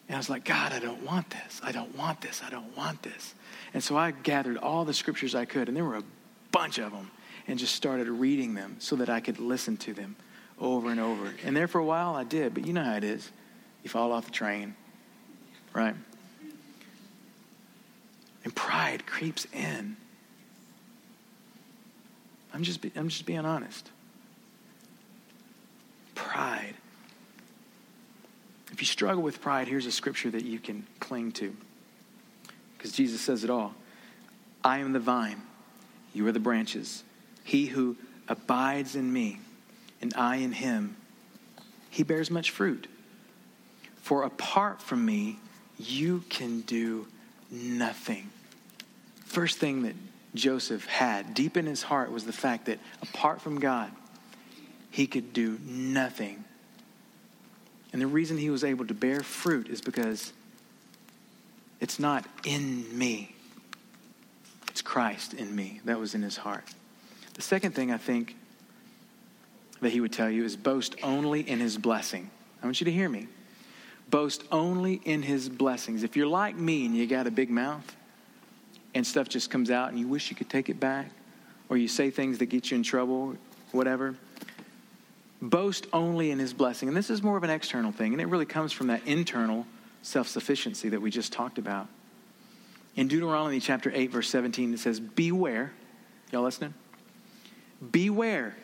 And 0.07 0.15
I 0.15 0.19
was 0.19 0.29
like, 0.29 0.45
God, 0.45 0.71
I 0.71 0.79
don't 0.79 1.03
want 1.03 1.29
this. 1.31 1.59
I 1.63 1.71
don't 1.71 1.95
want 1.97 2.21
this. 2.21 2.41
I 2.45 2.49
don't 2.49 2.75
want 2.77 3.01
this. 3.01 3.33
And 3.73 3.83
so 3.83 3.97
I 3.97 4.11
gathered 4.11 4.57
all 4.57 4.85
the 4.85 4.93
scriptures 4.93 5.33
I 5.35 5.45
could, 5.45 5.67
and 5.67 5.75
there 5.75 5.83
were 5.83 5.97
a 5.97 6.03
bunch 6.51 6.77
of 6.77 6.91
them, 6.91 7.11
and 7.47 7.57
just 7.57 7.75
started 7.75 8.07
reading 8.07 8.53
them 8.53 8.75
so 8.79 8.95
that 8.97 9.09
I 9.09 9.19
could 9.19 9.39
listen 9.39 9.77
to 9.77 9.93
them 9.93 10.15
over 10.59 10.89
and 10.89 10.99
over. 10.99 11.33
And 11.43 11.55
there 11.55 11.67
for 11.67 11.79
a 11.79 11.85
while 11.85 12.15
I 12.15 12.23
did, 12.23 12.53
but 12.53 12.65
you 12.65 12.73
know 12.73 12.83
how 12.83 12.95
it 12.95 13.03
is. 13.03 13.29
You 13.83 13.89
fall 13.89 14.11
off 14.11 14.25
the 14.25 14.31
train, 14.31 14.75
right? 15.73 15.95
And 18.45 18.55
pride 18.55 19.05
creeps 19.05 19.45
in. 19.51 19.97
I'm 22.53 22.63
just, 22.63 22.85
I'm 22.95 23.09
just 23.09 23.25
being 23.25 23.39
honest. 23.39 23.89
Pride 26.13 26.75
if 28.75 28.81
you 28.81 28.87
struggle 28.87 29.23
with 29.23 29.39
pride, 29.39 29.69
here's 29.69 29.85
a 29.85 29.91
scripture 29.91 30.29
that 30.31 30.43
you 30.43 30.59
can 30.59 30.85
cling 30.99 31.31
to. 31.31 31.55
Because 32.77 32.91
Jesus 32.91 33.21
says 33.21 33.45
it 33.45 33.49
all 33.49 33.73
I 34.65 34.79
am 34.79 34.91
the 34.91 34.99
vine, 34.99 35.41
you 36.13 36.27
are 36.27 36.33
the 36.33 36.41
branches. 36.41 37.05
He 37.45 37.67
who 37.67 37.95
abides 38.27 38.97
in 38.97 39.13
me, 39.13 39.39
and 40.01 40.13
I 40.17 40.37
in 40.37 40.51
him, 40.51 40.97
he 41.89 42.03
bears 42.03 42.29
much 42.29 42.51
fruit. 42.51 42.87
For 44.01 44.23
apart 44.23 44.81
from 44.81 45.05
me, 45.05 45.39
you 45.79 46.25
can 46.27 46.59
do 46.59 47.07
nothing. 47.55 48.29
First 49.25 49.57
thing 49.57 49.83
that 49.83 49.95
Joseph 50.33 50.85
had 50.85 51.33
deep 51.33 51.57
in 51.57 51.65
his 51.65 51.81
heart 51.81 52.11
was 52.11 52.25
the 52.25 52.33
fact 52.33 52.65
that 52.65 52.79
apart 53.01 53.41
from 53.41 53.59
God, 53.59 53.91
he 54.91 55.07
could 55.07 55.33
do 55.33 55.59
nothing. 55.65 56.43
And 57.93 58.01
the 58.01 58.07
reason 58.07 58.37
he 58.37 58.49
was 58.49 58.63
able 58.63 58.85
to 58.87 58.93
bear 58.93 59.21
fruit 59.21 59.69
is 59.69 59.81
because 59.81 60.33
it's 61.79 61.99
not 61.99 62.25
in 62.45 62.97
me, 62.97 63.35
it's 64.69 64.81
Christ 64.81 65.33
in 65.33 65.55
me. 65.55 65.79
That 65.85 65.99
was 65.99 66.15
in 66.15 66.21
his 66.21 66.37
heart. 66.37 66.63
The 67.35 67.41
second 67.41 67.73
thing 67.73 67.91
I 67.91 67.97
think 67.97 68.35
that 69.81 69.91
he 69.91 70.01
would 70.01 70.13
tell 70.13 70.29
you 70.29 70.43
is 70.43 70.55
boast 70.55 70.95
only 71.03 71.41
in 71.41 71.59
his 71.59 71.77
blessing. 71.77 72.29
I 72.61 72.65
want 72.65 72.79
you 72.81 72.85
to 72.85 72.91
hear 72.91 73.09
me. 73.09 73.27
Boast 74.15 74.45
only 74.49 75.01
in 75.03 75.21
his 75.21 75.49
blessings. 75.49 76.01
If 76.03 76.15
you're 76.15 76.25
like 76.25 76.55
me 76.55 76.85
and 76.85 76.95
you 76.95 77.05
got 77.05 77.27
a 77.27 77.31
big 77.31 77.49
mouth 77.49 77.97
and 78.93 79.05
stuff 79.05 79.27
just 79.27 79.49
comes 79.49 79.69
out 79.69 79.89
and 79.89 79.99
you 79.99 80.07
wish 80.07 80.29
you 80.29 80.37
could 80.37 80.49
take 80.49 80.69
it 80.69 80.79
back, 80.79 81.11
or 81.67 81.75
you 81.75 81.89
say 81.89 82.09
things 82.09 82.37
that 82.37 82.45
get 82.45 82.71
you 82.71 82.77
in 82.77 82.83
trouble, 82.83 83.35
whatever, 83.73 84.15
boast 85.41 85.87
only 85.91 86.31
in 86.31 86.39
his 86.39 86.53
blessing. 86.53 86.87
And 86.87 86.95
this 86.95 87.09
is 87.09 87.21
more 87.21 87.35
of 87.35 87.43
an 87.43 87.49
external 87.49 87.91
thing, 87.91 88.13
and 88.13 88.21
it 88.21 88.29
really 88.29 88.45
comes 88.45 88.71
from 88.71 88.87
that 88.87 89.05
internal 89.05 89.67
self 90.01 90.29
sufficiency 90.29 90.87
that 90.87 91.01
we 91.01 91.11
just 91.11 91.33
talked 91.33 91.57
about. 91.57 91.89
In 92.95 93.09
Deuteronomy 93.09 93.59
chapter 93.59 93.91
8, 93.93 94.11
verse 94.11 94.29
17, 94.29 94.75
it 94.75 94.79
says, 94.79 95.01
Beware. 95.01 95.73
Y'all 96.31 96.43
listening? 96.43 96.73
Beware, 97.91 98.55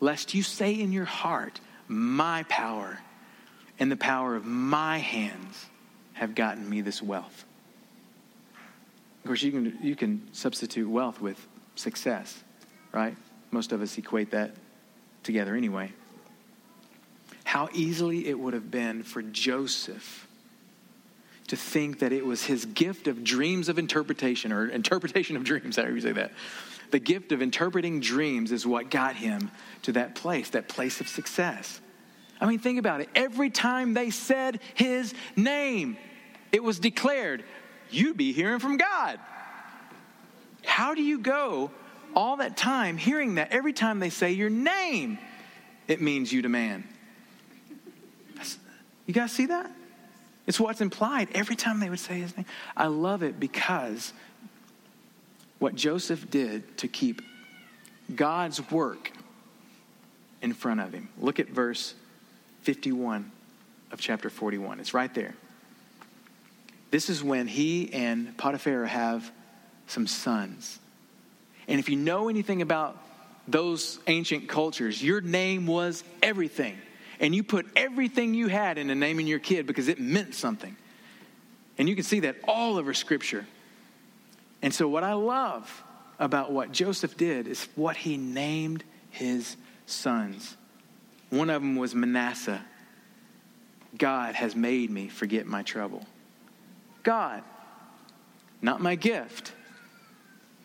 lest 0.00 0.34
you 0.34 0.42
say 0.42 0.72
in 0.72 0.90
your 0.90 1.04
heart, 1.04 1.60
My 1.86 2.42
power 2.48 2.98
and 3.78 3.90
the 3.90 3.96
power 3.96 4.36
of 4.36 4.44
my 4.44 4.98
hands 4.98 5.66
have 6.14 6.34
gotten 6.34 6.68
me 6.68 6.80
this 6.80 7.02
wealth. 7.02 7.44
Of 9.24 9.28
course, 9.28 9.42
you 9.42 9.52
can, 9.52 9.78
you 9.82 9.96
can 9.96 10.28
substitute 10.32 10.88
wealth 10.88 11.20
with 11.20 11.46
success, 11.76 12.42
right? 12.92 13.16
Most 13.50 13.72
of 13.72 13.80
us 13.80 13.96
equate 13.98 14.30
that 14.32 14.52
together 15.22 15.56
anyway. 15.56 15.92
How 17.44 17.68
easily 17.72 18.28
it 18.28 18.38
would 18.38 18.54
have 18.54 18.70
been 18.70 19.02
for 19.02 19.22
Joseph 19.22 20.28
to 21.48 21.56
think 21.56 21.98
that 22.00 22.12
it 22.12 22.24
was 22.24 22.44
his 22.44 22.64
gift 22.64 23.06
of 23.06 23.22
dreams 23.22 23.68
of 23.68 23.78
interpretation 23.78 24.52
or 24.52 24.68
interpretation 24.68 25.36
of 25.36 25.44
dreams, 25.44 25.76
however 25.76 25.94
you 25.94 26.00
say 26.00 26.12
that. 26.12 26.32
The 26.90 26.98
gift 26.98 27.32
of 27.32 27.42
interpreting 27.42 28.00
dreams 28.00 28.52
is 28.52 28.66
what 28.66 28.90
got 28.90 29.16
him 29.16 29.50
to 29.82 29.92
that 29.92 30.14
place, 30.14 30.50
that 30.50 30.68
place 30.68 31.00
of 31.00 31.08
success. 31.08 31.80
I 32.40 32.46
mean, 32.46 32.58
think 32.58 32.78
about 32.78 33.00
it. 33.00 33.08
Every 33.14 33.50
time 33.50 33.94
they 33.94 34.10
said 34.10 34.60
his 34.74 35.14
name, 35.36 35.96
it 36.52 36.62
was 36.62 36.78
declared, 36.78 37.44
you'd 37.90 38.16
be 38.16 38.32
hearing 38.32 38.58
from 38.58 38.76
God. 38.76 39.18
How 40.64 40.94
do 40.94 41.02
you 41.02 41.18
go 41.18 41.70
all 42.14 42.36
that 42.36 42.56
time 42.56 42.96
hearing 42.96 43.36
that 43.36 43.52
every 43.52 43.72
time 43.72 43.98
they 43.98 44.10
say 44.10 44.32
your 44.32 44.50
name, 44.50 45.18
it 45.88 46.00
means 46.00 46.32
you 46.32 46.42
demand. 46.42 46.84
You 49.06 49.14
guys 49.14 49.32
see 49.32 49.46
that? 49.46 49.70
It's 50.46 50.60
what's 50.60 50.80
implied 50.80 51.28
every 51.34 51.56
time 51.56 51.80
they 51.80 51.90
would 51.90 51.98
say 51.98 52.20
his 52.20 52.36
name. 52.36 52.46
I 52.76 52.86
love 52.86 53.22
it 53.22 53.38
because 53.40 54.12
what 55.58 55.74
Joseph 55.74 56.30
did 56.30 56.76
to 56.78 56.88
keep 56.88 57.22
God's 58.14 58.70
work 58.70 59.12
in 60.42 60.52
front 60.52 60.80
of 60.80 60.92
him. 60.92 61.08
Look 61.18 61.40
at 61.40 61.48
verse 61.48 61.94
51 62.64 63.30
of 63.92 64.00
chapter 64.00 64.30
41. 64.30 64.80
It's 64.80 64.94
right 64.94 65.12
there. 65.14 65.34
This 66.90 67.10
is 67.10 67.22
when 67.22 67.46
he 67.46 67.92
and 67.92 68.36
Potiphar 68.36 68.86
have 68.86 69.30
some 69.86 70.06
sons. 70.06 70.78
And 71.68 71.78
if 71.78 71.88
you 71.88 71.96
know 71.96 72.28
anything 72.28 72.62
about 72.62 72.96
those 73.46 73.98
ancient 74.06 74.48
cultures, 74.48 75.02
your 75.02 75.20
name 75.20 75.66
was 75.66 76.02
everything. 76.22 76.78
And 77.20 77.34
you 77.34 77.42
put 77.42 77.66
everything 77.76 78.34
you 78.34 78.48
had 78.48 78.78
into 78.78 78.94
naming 78.94 79.26
your 79.26 79.38
kid 79.38 79.66
because 79.66 79.88
it 79.88 80.00
meant 80.00 80.34
something. 80.34 80.76
And 81.76 81.88
you 81.88 81.94
can 81.94 82.04
see 82.04 82.20
that 82.20 82.36
all 82.44 82.76
over 82.76 82.94
Scripture. 82.94 83.46
And 84.62 84.72
so, 84.72 84.88
what 84.88 85.04
I 85.04 85.12
love 85.12 85.84
about 86.18 86.52
what 86.52 86.72
Joseph 86.72 87.16
did 87.16 87.46
is 87.46 87.68
what 87.74 87.96
he 87.96 88.16
named 88.16 88.84
his 89.10 89.56
sons. 89.86 90.56
One 91.30 91.50
of 91.50 91.62
them 91.62 91.76
was 91.76 91.94
Manasseh. 91.94 92.62
God 93.96 94.34
has 94.34 94.56
made 94.56 94.90
me 94.90 95.08
forget 95.08 95.46
my 95.46 95.62
trouble. 95.62 96.06
God, 97.02 97.42
not 98.62 98.80
my 98.80 98.94
gift, 98.94 99.52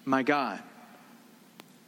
my 0.05 0.23
God. 0.23 0.59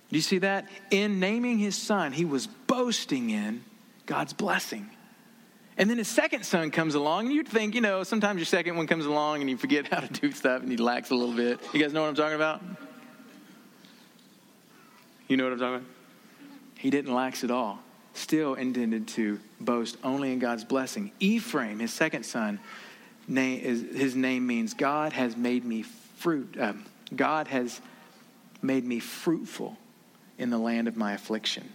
Do 0.09 0.15
you 0.17 0.21
see 0.21 0.39
that? 0.39 0.67
In 0.91 1.19
naming 1.19 1.57
his 1.57 1.75
son, 1.75 2.11
he 2.11 2.25
was 2.25 2.47
boasting 2.47 3.29
in 3.29 3.63
God's 4.05 4.33
blessing. 4.33 4.89
And 5.77 5.89
then 5.89 5.97
his 5.97 6.09
second 6.09 6.45
son 6.45 6.69
comes 6.69 6.95
along, 6.95 7.27
and 7.27 7.33
you'd 7.33 7.47
think, 7.47 7.75
you 7.75 7.81
know, 7.81 8.03
sometimes 8.03 8.37
your 8.37 8.45
second 8.45 8.75
one 8.75 8.87
comes 8.87 9.05
along 9.05 9.39
and 9.39 9.49
you 9.49 9.55
forget 9.55 9.87
how 9.87 10.01
to 10.01 10.07
do 10.07 10.31
stuff 10.33 10.61
and 10.61 10.69
he 10.69 10.77
lacks 10.77 11.11
a 11.11 11.15
little 11.15 11.33
bit. 11.33 11.59
You 11.73 11.81
guys 11.81 11.93
know 11.93 12.01
what 12.01 12.09
I'm 12.09 12.15
talking 12.15 12.35
about? 12.35 12.61
You 15.29 15.37
know 15.37 15.45
what 15.45 15.53
I'm 15.53 15.59
talking 15.59 15.75
about? 15.75 15.87
He 16.77 16.89
didn't 16.89 17.13
lax 17.13 17.43
at 17.45 17.51
all. 17.51 17.79
Still 18.13 18.55
intended 18.55 19.07
to 19.09 19.39
boast 19.59 19.97
only 20.03 20.33
in 20.33 20.39
God's 20.39 20.63
blessing. 20.63 21.11
Ephraim, 21.19 21.79
his 21.79 21.93
second 21.93 22.23
son, 22.23 22.59
name 23.27 23.61
is, 23.61 23.81
his 23.81 24.15
name 24.15 24.45
means 24.45 24.73
God 24.73 25.13
has 25.13 25.37
made 25.37 25.63
me 25.63 25.83
fruit. 26.17 26.57
Um, 26.59 26.85
God 27.15 27.47
has 27.47 27.79
made 28.61 28.85
me 28.85 28.99
fruitful 28.99 29.77
in 30.37 30.49
the 30.49 30.57
land 30.57 30.87
of 30.87 30.97
my 30.97 31.13
affliction. 31.13 31.69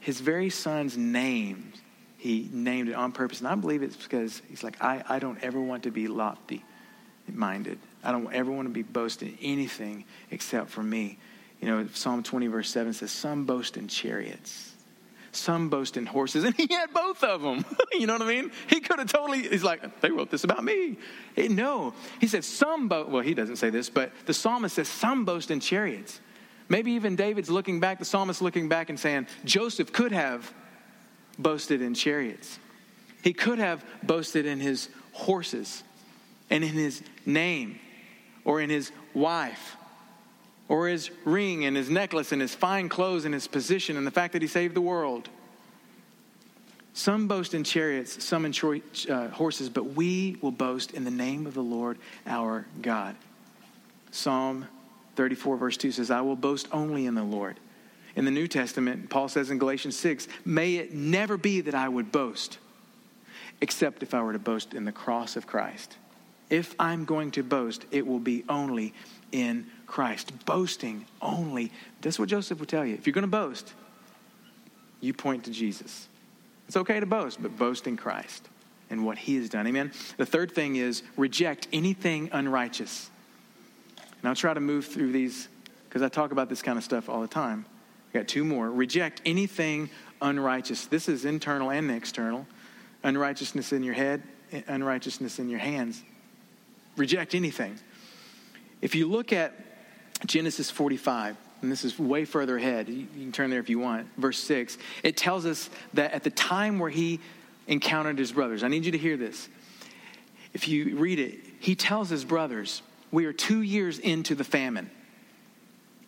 His 0.00 0.20
very 0.20 0.50
son's 0.50 0.96
name, 0.96 1.72
he 2.18 2.48
named 2.52 2.88
it 2.88 2.94
on 2.94 3.12
purpose. 3.12 3.38
And 3.38 3.48
I 3.48 3.54
believe 3.54 3.82
it's 3.82 3.96
because 3.96 4.42
he's 4.48 4.64
like, 4.64 4.82
I, 4.82 5.02
I 5.08 5.18
don't 5.18 5.42
ever 5.42 5.60
want 5.60 5.84
to 5.84 5.90
be 5.90 6.08
lofty 6.08 6.64
minded. 7.28 7.78
I 8.02 8.12
don't 8.12 8.32
ever 8.32 8.50
want 8.50 8.66
to 8.66 8.72
be 8.72 8.82
boasting 8.82 9.38
anything 9.40 10.04
except 10.30 10.70
for 10.70 10.82
me. 10.82 11.18
You 11.62 11.68
know, 11.68 11.86
Psalm 11.94 12.24
20, 12.24 12.48
verse 12.48 12.68
7 12.70 12.92
says, 12.92 13.12
Some 13.12 13.44
boast 13.44 13.76
in 13.76 13.86
chariots, 13.86 14.72
some 15.30 15.70
boast 15.70 15.96
in 15.96 16.04
horses, 16.04 16.42
and 16.44 16.54
he 16.56 16.66
had 16.68 16.92
both 16.92 17.22
of 17.22 17.40
them. 17.40 17.64
you 17.92 18.06
know 18.06 18.14
what 18.14 18.22
I 18.22 18.26
mean? 18.26 18.50
He 18.66 18.80
could 18.80 18.98
have 18.98 19.10
totally, 19.10 19.48
he's 19.48 19.62
like, 19.62 20.00
they 20.00 20.10
wrote 20.10 20.30
this 20.30 20.42
about 20.44 20.64
me. 20.64 20.98
no, 21.36 21.94
he 22.20 22.26
said, 22.26 22.44
Some 22.44 22.88
boast, 22.88 23.08
well, 23.08 23.22
he 23.22 23.32
doesn't 23.32 23.56
say 23.56 23.70
this, 23.70 23.88
but 23.88 24.10
the 24.26 24.34
psalmist 24.34 24.74
says, 24.74 24.88
Some 24.88 25.24
boast 25.24 25.52
in 25.52 25.60
chariots. 25.60 26.20
Maybe 26.68 26.92
even 26.92 27.16
David's 27.16 27.50
looking 27.50 27.78
back, 27.78 28.00
the 28.00 28.04
psalmist 28.04 28.42
looking 28.42 28.68
back 28.68 28.88
and 28.88 28.98
saying, 28.98 29.28
Joseph 29.44 29.92
could 29.92 30.10
have 30.10 30.52
boasted 31.38 31.80
in 31.80 31.94
chariots. 31.94 32.58
He 33.22 33.32
could 33.32 33.60
have 33.60 33.84
boasted 34.02 34.46
in 34.46 34.58
his 34.58 34.88
horses 35.12 35.84
and 36.50 36.64
in 36.64 36.70
his 36.70 37.02
name 37.24 37.78
or 38.44 38.60
in 38.60 38.68
his 38.68 38.90
wife 39.14 39.76
or 40.72 40.88
his 40.88 41.10
ring 41.26 41.66
and 41.66 41.76
his 41.76 41.90
necklace 41.90 42.32
and 42.32 42.40
his 42.40 42.54
fine 42.54 42.88
clothes 42.88 43.26
and 43.26 43.34
his 43.34 43.46
position 43.46 43.98
and 43.98 44.06
the 44.06 44.10
fact 44.10 44.32
that 44.32 44.40
he 44.40 44.48
saved 44.48 44.74
the 44.74 44.80
world. 44.80 45.28
Some 46.94 47.28
boast 47.28 47.52
in 47.52 47.62
chariots, 47.62 48.24
some 48.24 48.46
in 48.46 48.54
uh, 49.10 49.28
horses, 49.28 49.68
but 49.68 49.92
we 49.92 50.38
will 50.40 50.50
boast 50.50 50.92
in 50.92 51.04
the 51.04 51.10
name 51.10 51.46
of 51.46 51.52
the 51.52 51.62
Lord 51.62 51.98
our 52.26 52.64
God. 52.80 53.16
Psalm 54.12 54.66
34, 55.16 55.58
verse 55.58 55.76
2 55.76 55.92
says, 55.92 56.10
I 56.10 56.22
will 56.22 56.36
boast 56.36 56.68
only 56.72 57.04
in 57.04 57.14
the 57.14 57.22
Lord. 57.22 57.60
In 58.16 58.24
the 58.24 58.30
New 58.30 58.48
Testament, 58.48 59.10
Paul 59.10 59.28
says 59.28 59.50
in 59.50 59.58
Galatians 59.58 59.98
6, 59.98 60.26
May 60.46 60.76
it 60.76 60.94
never 60.94 61.36
be 61.36 61.60
that 61.60 61.74
I 61.74 61.86
would 61.86 62.10
boast, 62.10 62.56
except 63.60 64.02
if 64.02 64.14
I 64.14 64.22
were 64.22 64.32
to 64.32 64.38
boast 64.38 64.72
in 64.72 64.86
the 64.86 64.92
cross 64.92 65.36
of 65.36 65.46
Christ. 65.46 65.98
If 66.48 66.74
I'm 66.78 67.04
going 67.04 67.30
to 67.32 67.42
boast, 67.42 67.84
it 67.90 68.06
will 68.06 68.18
be 68.18 68.44
only 68.48 68.94
in 69.32 69.66
Christ. 69.92 70.32
Boasting 70.46 71.04
only. 71.20 71.70
That's 72.00 72.18
what 72.18 72.30
Joseph 72.30 72.58
would 72.60 72.68
tell 72.70 72.84
you. 72.84 72.94
If 72.94 73.06
you're 73.06 73.12
going 73.12 73.22
to 73.22 73.28
boast, 73.28 73.74
you 75.02 75.12
point 75.12 75.44
to 75.44 75.50
Jesus. 75.50 76.08
It's 76.66 76.78
okay 76.78 76.98
to 76.98 77.04
boast, 77.04 77.42
but 77.42 77.58
boast 77.58 77.86
in 77.86 77.98
Christ 77.98 78.48
and 78.88 79.04
what 79.04 79.18
he 79.18 79.36
has 79.36 79.50
done. 79.50 79.66
Amen. 79.66 79.92
The 80.16 80.24
third 80.24 80.52
thing 80.52 80.76
is 80.76 81.02
reject 81.18 81.68
anything 81.74 82.30
unrighteous. 82.32 83.10
And 83.98 84.28
I'll 84.30 84.34
try 84.34 84.54
to 84.54 84.60
move 84.60 84.86
through 84.86 85.12
these 85.12 85.48
because 85.88 86.00
I 86.00 86.08
talk 86.08 86.32
about 86.32 86.48
this 86.48 86.62
kind 86.62 86.78
of 86.78 86.84
stuff 86.84 87.10
all 87.10 87.20
the 87.20 87.28
time. 87.28 87.66
I 88.14 88.18
got 88.18 88.28
two 88.28 88.44
more. 88.44 88.70
Reject 88.70 89.20
anything 89.26 89.90
unrighteous. 90.22 90.86
This 90.86 91.06
is 91.06 91.26
internal 91.26 91.70
and 91.70 91.90
external. 91.90 92.46
Unrighteousness 93.02 93.74
in 93.74 93.82
your 93.82 93.94
head, 93.94 94.22
unrighteousness 94.68 95.38
in 95.38 95.50
your 95.50 95.58
hands. 95.58 96.02
Reject 96.96 97.34
anything. 97.34 97.78
If 98.80 98.94
you 98.94 99.06
look 99.06 99.34
at 99.34 99.52
Genesis 100.26 100.70
45, 100.70 101.36
and 101.62 101.70
this 101.70 101.84
is 101.84 101.98
way 101.98 102.24
further 102.24 102.56
ahead, 102.56 102.88
you 102.88 103.06
can 103.14 103.32
turn 103.32 103.50
there 103.50 103.60
if 103.60 103.68
you 103.68 103.78
want, 103.78 104.08
verse 104.16 104.38
6, 104.38 104.78
it 105.02 105.16
tells 105.16 105.46
us 105.46 105.70
that 105.94 106.12
at 106.12 106.22
the 106.22 106.30
time 106.30 106.78
where 106.78 106.90
he 106.90 107.20
encountered 107.66 108.18
his 108.18 108.32
brothers, 108.32 108.62
I 108.62 108.68
need 108.68 108.84
you 108.84 108.92
to 108.92 108.98
hear 108.98 109.16
this. 109.16 109.48
If 110.52 110.68
you 110.68 110.96
read 110.96 111.18
it, 111.18 111.40
he 111.60 111.74
tells 111.74 112.10
his 112.10 112.24
brothers, 112.24 112.82
We 113.10 113.26
are 113.26 113.32
two 113.32 113.62
years 113.62 113.98
into 113.98 114.34
the 114.34 114.44
famine, 114.44 114.90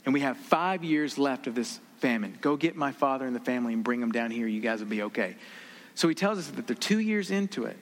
and 0.04 0.12
we 0.12 0.20
have 0.20 0.36
five 0.36 0.84
years 0.84 1.18
left 1.18 1.46
of 1.46 1.54
this 1.54 1.80
famine. 1.98 2.36
Go 2.40 2.56
get 2.56 2.76
my 2.76 2.92
father 2.92 3.26
and 3.26 3.34
the 3.34 3.40
family 3.40 3.72
and 3.72 3.82
bring 3.82 4.00
them 4.00 4.12
down 4.12 4.30
here. 4.30 4.46
You 4.46 4.60
guys 4.60 4.80
will 4.80 4.88
be 4.88 5.02
okay. 5.02 5.36
So 5.94 6.08
he 6.08 6.14
tells 6.14 6.38
us 6.38 6.48
that 6.48 6.66
they're 6.66 6.76
two 6.76 6.98
years 6.98 7.30
into 7.30 7.64
it 7.64 7.76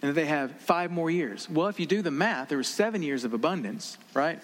and 0.00 0.10
that 0.10 0.14
they 0.14 0.26
have 0.26 0.52
five 0.60 0.90
more 0.90 1.10
years. 1.10 1.48
Well, 1.50 1.68
if 1.68 1.78
you 1.78 1.86
do 1.86 2.02
the 2.02 2.10
math, 2.10 2.48
there 2.48 2.58
was 2.58 2.68
seven 2.68 3.02
years 3.02 3.24
of 3.24 3.34
abundance, 3.34 3.98
right? 4.14 4.40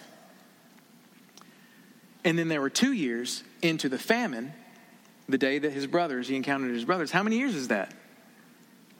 And 2.29 2.39
then 2.39 2.49
there 2.49 2.61
were 2.61 2.69
two 2.69 2.93
years 2.93 3.43
into 3.63 3.89
the 3.89 3.99
famine, 3.99 4.53
the 5.31 5.39
day 5.39 5.59
that 5.61 5.73
his 5.73 5.87
brothers, 5.87 6.29
he 6.29 6.37
encountered 6.37 6.75
his 6.75 6.85
brothers. 6.85 7.11
How 7.11 7.23
many 7.23 7.39
years 7.39 7.55
is 7.55 7.69
that? 7.69 7.95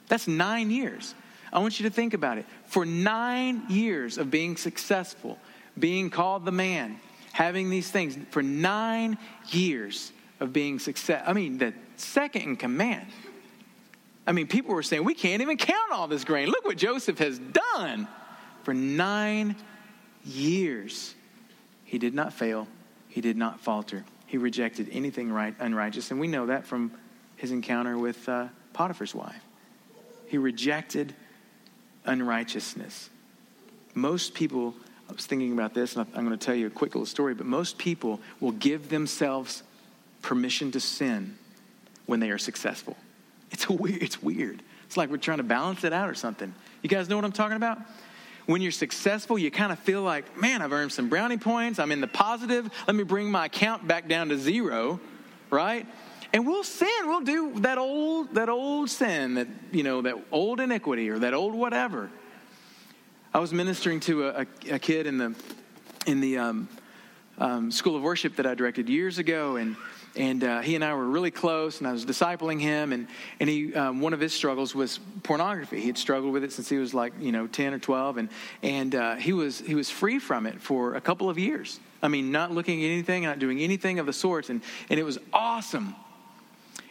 That's 0.07 0.27
nine 0.27 0.71
years. 0.71 1.13
I 1.53 1.59
want 1.59 1.79
you 1.79 1.87
to 1.87 1.93
think 1.93 2.15
about 2.15 2.39
it. 2.39 2.47
For 2.65 2.87
nine 2.87 3.65
years 3.69 4.17
of 4.17 4.31
being 4.31 4.57
successful, 4.57 5.37
being 5.77 6.09
called 6.09 6.43
the 6.43 6.51
man, 6.51 6.99
having 7.31 7.69
these 7.69 7.91
things, 7.91 8.17
for 8.31 8.41
nine 8.41 9.15
years 9.49 10.11
of 10.39 10.51
being 10.51 10.79
success, 10.79 11.23
I 11.27 11.33
mean, 11.33 11.59
the 11.59 11.75
second 11.97 12.41
in 12.41 12.55
command. 12.55 13.05
I 14.25 14.31
mean, 14.31 14.47
people 14.47 14.73
were 14.73 14.81
saying, 14.81 15.03
we 15.03 15.13
can't 15.13 15.43
even 15.43 15.57
count 15.57 15.91
all 15.91 16.07
this 16.07 16.23
grain. 16.23 16.47
Look 16.47 16.65
what 16.65 16.77
Joseph 16.77 17.19
has 17.19 17.37
done. 17.37 18.07
For 18.63 18.73
nine 18.73 19.55
years, 20.25 21.13
he 21.83 21.99
did 21.99 22.15
not 22.15 22.33
fail, 22.33 22.67
he 23.19 23.21
did 23.21 23.35
not 23.35 23.59
falter. 23.59 24.05
He 24.27 24.37
rejected 24.37 24.87
anything 24.93 25.29
right, 25.29 25.53
unrighteous. 25.59 26.09
And 26.09 26.21
we 26.21 26.27
know 26.27 26.45
that 26.45 26.65
from 26.65 26.93
his 27.35 27.51
encounter 27.51 27.97
with 27.97 28.29
uh, 28.29 28.47
Potiphar's 28.71 29.13
wife. 29.13 29.41
He 30.27 30.37
rejected 30.37 31.13
unrighteousness. 32.05 33.09
Most 33.93 34.35
people, 34.35 34.73
I 35.09 35.11
was 35.11 35.25
thinking 35.25 35.51
about 35.51 35.73
this, 35.73 35.97
and 35.97 36.07
I'm 36.15 36.25
going 36.25 36.37
to 36.39 36.45
tell 36.45 36.55
you 36.55 36.67
a 36.67 36.69
quick 36.69 36.95
little 36.95 37.05
story, 37.05 37.33
but 37.33 37.45
most 37.45 37.77
people 37.77 38.21
will 38.39 38.53
give 38.53 38.87
themselves 38.87 39.63
permission 40.21 40.71
to 40.71 40.79
sin 40.79 41.37
when 42.05 42.21
they 42.21 42.29
are 42.29 42.37
successful. 42.37 42.95
It's, 43.51 43.65
a 43.65 43.73
weird, 43.83 44.01
it's 44.01 44.23
weird. 44.23 44.63
It's 44.85 44.95
like 44.95 45.09
we're 45.09 45.17
trying 45.17 45.39
to 45.39 45.43
balance 45.43 45.83
it 45.83 45.91
out 45.91 46.09
or 46.09 46.15
something. 46.15 46.53
You 46.83 46.87
guys 46.87 47.09
know 47.09 47.17
what 47.17 47.25
I'm 47.25 47.33
talking 47.33 47.57
about? 47.57 47.79
When 48.49 48.63
you're 48.63 48.71
successful, 48.71 49.37
you 49.37 49.51
kind 49.51 49.71
of 49.71 49.77
feel 49.77 50.01
like, 50.01 50.35
man, 50.35 50.63
I've 50.63 50.71
earned 50.71 50.91
some 50.91 51.07
brownie 51.07 51.37
points. 51.37 51.77
I'm 51.77 51.91
in 51.91 52.01
the 52.01 52.07
positive. 52.07 52.67
Let 52.87 52.95
me 52.95 53.03
bring 53.03 53.29
my 53.29 53.45
account 53.45 53.87
back 53.87 54.09
down 54.09 54.29
to 54.29 54.39
zero, 54.39 54.99
right? 55.51 55.85
And 56.33 56.47
we'll 56.47 56.63
sin. 56.63 56.89
We'll 57.03 57.21
do 57.21 57.59
that 57.59 57.77
old, 57.77 58.33
that 58.33 58.49
old 58.49 58.89
sin, 58.89 59.35
that, 59.35 59.47
you 59.71 59.83
know, 59.83 60.01
that 60.01 60.15
old 60.31 60.59
iniquity 60.59 61.11
or 61.11 61.19
that 61.19 61.35
old 61.35 61.53
whatever. 61.53 62.09
I 63.35 63.37
was 63.37 63.53
ministering 63.53 63.99
to 63.99 64.29
a, 64.29 64.41
a, 64.41 64.47
a 64.71 64.79
kid 64.79 65.05
in 65.05 65.19
the, 65.19 65.35
in 66.07 66.19
the 66.19 66.39
um, 66.39 66.69
um, 67.37 67.69
school 67.69 67.95
of 67.95 68.01
worship 68.01 68.37
that 68.37 68.47
I 68.47 68.55
directed 68.55 68.89
years 68.89 69.19
ago, 69.19 69.57
and 69.57 69.75
and 70.19 70.43
uh, 70.43 70.59
he 70.59 70.75
and 70.75 70.83
I 70.83 70.93
were 70.95 71.05
really 71.05 71.31
close, 71.31 71.79
and 71.79 71.87
I 71.87 71.93
was 71.93 72.05
discipling 72.05 72.59
him. 72.59 72.91
And, 72.91 73.07
and 73.39 73.49
he, 73.49 73.73
um, 73.73 74.01
one 74.01 74.13
of 74.13 74.19
his 74.19 74.33
struggles 74.33 74.75
was 74.75 74.99
pornography. 75.23 75.79
He 75.79 75.87
had 75.87 75.97
struggled 75.97 76.33
with 76.33 76.43
it 76.43 76.51
since 76.51 76.67
he 76.67 76.77
was 76.77 76.93
like, 76.93 77.13
you 77.21 77.31
know, 77.31 77.47
10 77.47 77.73
or 77.73 77.79
12, 77.79 78.17
and, 78.17 78.29
and 78.61 78.95
uh, 78.95 79.15
he, 79.15 79.31
was, 79.31 79.59
he 79.59 79.75
was 79.75 79.89
free 79.89 80.19
from 80.19 80.45
it 80.45 80.61
for 80.61 80.95
a 80.95 81.01
couple 81.01 81.29
of 81.29 81.39
years. 81.39 81.79
I 82.03 82.09
mean, 82.09 82.33
not 82.33 82.51
looking 82.51 82.83
at 82.83 82.87
anything, 82.87 83.23
not 83.23 83.39
doing 83.39 83.61
anything 83.61 83.97
of 83.97 84.05
the 84.05 84.13
sorts, 84.13 84.49
and, 84.49 84.61
and 84.89 84.99
it 84.99 85.03
was 85.03 85.17
awesome. 85.31 85.95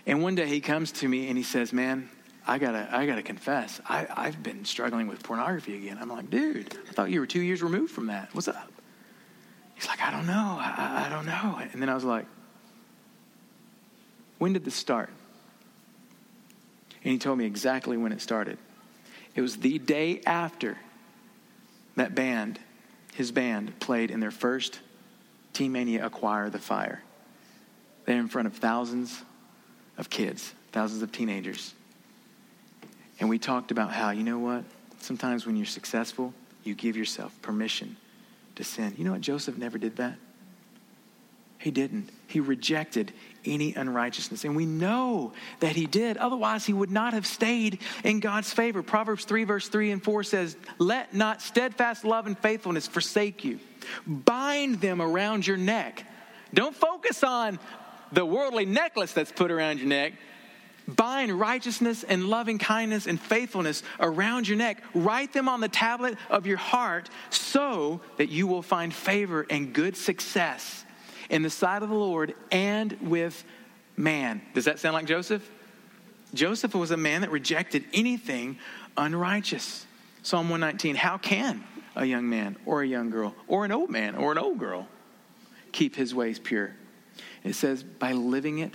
And 0.07 0.23
one 0.23 0.35
day 0.35 0.47
he 0.47 0.61
comes 0.63 0.91
to 0.93 1.09
me 1.09 1.29
and 1.29 1.37
he 1.37 1.45
says, 1.45 1.71
Man, 1.71 2.09
I 2.47 2.57
gotta, 2.57 2.89
I 2.91 3.05
gotta 3.05 3.23
confess, 3.23 3.79
I, 3.87 4.07
I've 4.11 4.43
been 4.43 4.65
struggling 4.65 5.07
with 5.07 5.23
pornography 5.23 5.77
again. 5.77 5.99
I'm 6.01 6.09
like, 6.09 6.31
dude, 6.31 6.79
I 6.89 6.93
thought 6.93 7.11
you 7.11 7.21
were 7.21 7.27
two 7.27 7.43
years 7.43 7.63
removed 7.63 7.93
from 7.93 8.07
that. 8.07 8.31
What's 8.33 8.49
up? 8.49 8.73
He's 9.75 9.87
like, 9.87 10.01
I 10.01 10.11
don't 10.11 10.27
know. 10.27 10.57
I, 10.59 11.05
I 11.07 11.09
don't 11.11 11.27
know. 11.27 11.61
And 11.73 11.83
then 11.83 11.91
I 11.91 11.95
was 11.95 12.05
like, 12.05 12.25
when 14.39 14.53
did 14.53 14.65
this 14.65 14.75
start? 14.75 15.11
And 17.05 17.13
he 17.13 17.19
told 17.19 17.39
me 17.39 17.45
exactly 17.45 17.97
when 17.97 18.13
it 18.13 18.21
started. 18.21 18.59
It 19.35 19.41
was 19.41 19.59
the 19.59 19.79
day 19.79 20.21
after 20.27 20.77
that 21.97 22.15
band, 22.15 22.59
his 23.15 23.31
band, 23.33 23.79
played 23.81 24.11
in 24.11 24.21
their 24.21 24.31
first 24.31 24.81
Teen 25.53 25.73
Mania 25.73 26.05
Acquire 26.05 26.51
the 26.51 26.59
Fire. 26.59 27.03
They're 28.05 28.19
in 28.19 28.29
front 28.29 28.47
of 28.47 28.55
thousands 28.55 29.23
of 29.97 30.09
kids, 30.09 30.55
thousands 30.73 31.03
of 31.03 31.13
teenagers. 31.13 31.75
And 33.21 33.29
we 33.29 33.39
talked 33.39 33.71
about 33.71 33.93
how, 33.93 34.11
you 34.11 34.23
know 34.23 34.39
what? 34.39 34.65
Sometimes 35.01 35.47
when 35.47 35.57
you're 35.57 35.67
successful, 35.67 36.33
you 36.65 36.75
give 36.75 36.97
yourself 36.97 37.37
permission 37.43 37.97
to 38.57 38.65
sin. 38.65 38.95
You 38.97 39.05
know 39.05 39.13
what? 39.13 39.21
Joseph 39.21 39.57
never 39.57 39.79
did 39.79 39.97
that. 39.97 40.17
He 41.59 41.73
didn't. 41.73 42.11
He 42.29 42.39
rejected 42.39 43.13
any 43.45 43.75
unrighteousness. 43.75 44.45
And 44.45 44.55
we 44.55 44.65
know 44.65 45.33
that 45.61 45.75
he 45.75 45.87
did. 45.87 46.17
Otherwise, 46.17 46.65
he 46.65 46.73
would 46.73 46.91
not 46.91 47.15
have 47.15 47.27
stayed 47.27 47.81
in 48.05 48.21
God's 48.21 48.53
favor. 48.53 48.83
Proverbs 48.83 49.25
3, 49.25 49.45
verse 49.45 49.69
3 49.69 49.91
and 49.91 50.03
4 50.03 50.23
says, 50.23 50.57
Let 50.79 51.15
not 51.15 51.43
steadfast 51.43 52.05
love 52.05 52.27
and 52.27 52.39
faithfulness 52.39 52.87
forsake 52.87 53.45
you. 53.45 53.59
Bind 54.07 54.81
them 54.81 55.03
around 55.03 55.47
your 55.47 55.57
neck. 55.57 56.05
Don't 56.55 56.77
focus 56.77 57.25
on 57.25 57.59
the 58.13 58.25
worldly 58.25 58.65
necklace 58.65 59.13
that's 59.13 59.33
put 59.33 59.51
around 59.51 59.79
your 59.79 59.89
neck. 59.89 60.13
Bind 60.87 61.33
righteousness 61.33 62.03
and 62.05 62.25
loving 62.27 62.59
kindness 62.59 63.07
and 63.07 63.21
faithfulness 63.21 63.83
around 64.01 64.49
your 64.49 64.57
neck. 64.57 64.83
Write 64.95 65.35
them 65.35 65.49
on 65.49 65.61
the 65.61 65.69
tablet 65.69 66.17
of 66.31 66.47
your 66.47 66.57
heart 66.57 67.11
so 67.29 68.01
that 68.17 68.31
you 68.31 68.47
will 68.47 68.63
find 68.63 68.95
favor 68.95 69.45
and 69.51 69.75
good 69.75 69.97
success 69.97 70.85
in 71.31 71.43
the 71.43 71.51
sight 71.51 71.83
of 71.83 71.89
the 71.89 71.95
Lord 71.95 72.35
and 72.51 72.93
with 73.01 73.45
man. 73.97 74.41
Does 74.55 74.65
that 74.67 74.79
sound 74.79 74.95
like 74.95 75.07
Joseph? 75.07 75.49
Joseph 76.35 76.75
was 76.75 76.91
a 76.91 76.97
man 76.97 77.23
that 77.23 77.31
rejected 77.31 77.85
anything 77.93 78.59
unrighteous. 78.97 79.87
Psalm 80.23 80.49
119 80.51 80.97
How 80.97 81.19
can 81.19 81.65
a 81.97 82.05
young 82.05 82.29
man 82.29 82.57
or 82.67 82.83
a 82.83 82.87
young 82.87 83.11
girl 83.11 83.35
or 83.47 83.65
an 83.65 83.73
old 83.73 83.91
man 83.91 84.15
or 84.15 84.33
an 84.33 84.39
old 84.39 84.59
girl 84.59 84.89
keep 85.73 85.97
his 85.97 86.15
ways 86.15 86.39
pure? 86.39 86.75
It 87.45 87.55
says, 87.55 87.83
by 87.83 88.13
living 88.13 88.59
it, 88.59 88.75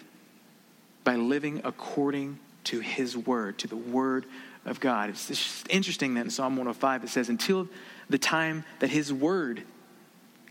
by 1.03 1.15
living 1.15 1.61
according 1.63 2.39
to 2.65 2.79
his 2.79 3.15
word, 3.15 3.59
to 3.59 3.67
the 3.67 3.75
word 3.75 4.25
of 4.65 4.79
God. 4.79 5.09
It's 5.09 5.63
interesting 5.69 6.13
that 6.15 6.21
in 6.21 6.29
Psalm 6.29 6.55
105 6.55 7.03
it 7.03 7.09
says, 7.09 7.29
until 7.29 7.67
the 8.09 8.17
time 8.17 8.63
that 8.79 8.89
his 8.89 9.11
word 9.11 9.63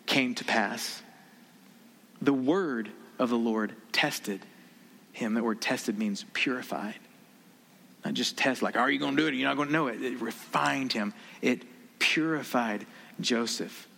came 0.07 0.35
to 0.35 0.45
pass, 0.45 1.03
the 2.23 2.33
word 2.33 2.91
of 3.19 3.29
the 3.29 3.37
Lord 3.37 3.75
tested 3.93 4.41
him. 5.13 5.35
That 5.35 5.45
word 5.45 5.61
tested 5.61 5.99
means 5.99 6.25
purified. 6.33 6.99
Not 8.05 8.15
just 8.15 8.37
test, 8.37 8.63
like, 8.63 8.77
are 8.77 8.91
you 8.91 8.99
going 8.99 9.17
to 9.17 9.23
do 9.23 9.29
it? 9.29 9.35
You're 9.35 9.49
not 9.49 9.57
going 9.57 9.69
to 9.69 9.73
know 9.73 9.89
it. 9.89 10.03
It 10.03 10.21
refined 10.21 10.93
him, 10.93 11.13
it 11.41 11.63
purified 11.99 12.87
Joseph. 13.21 13.89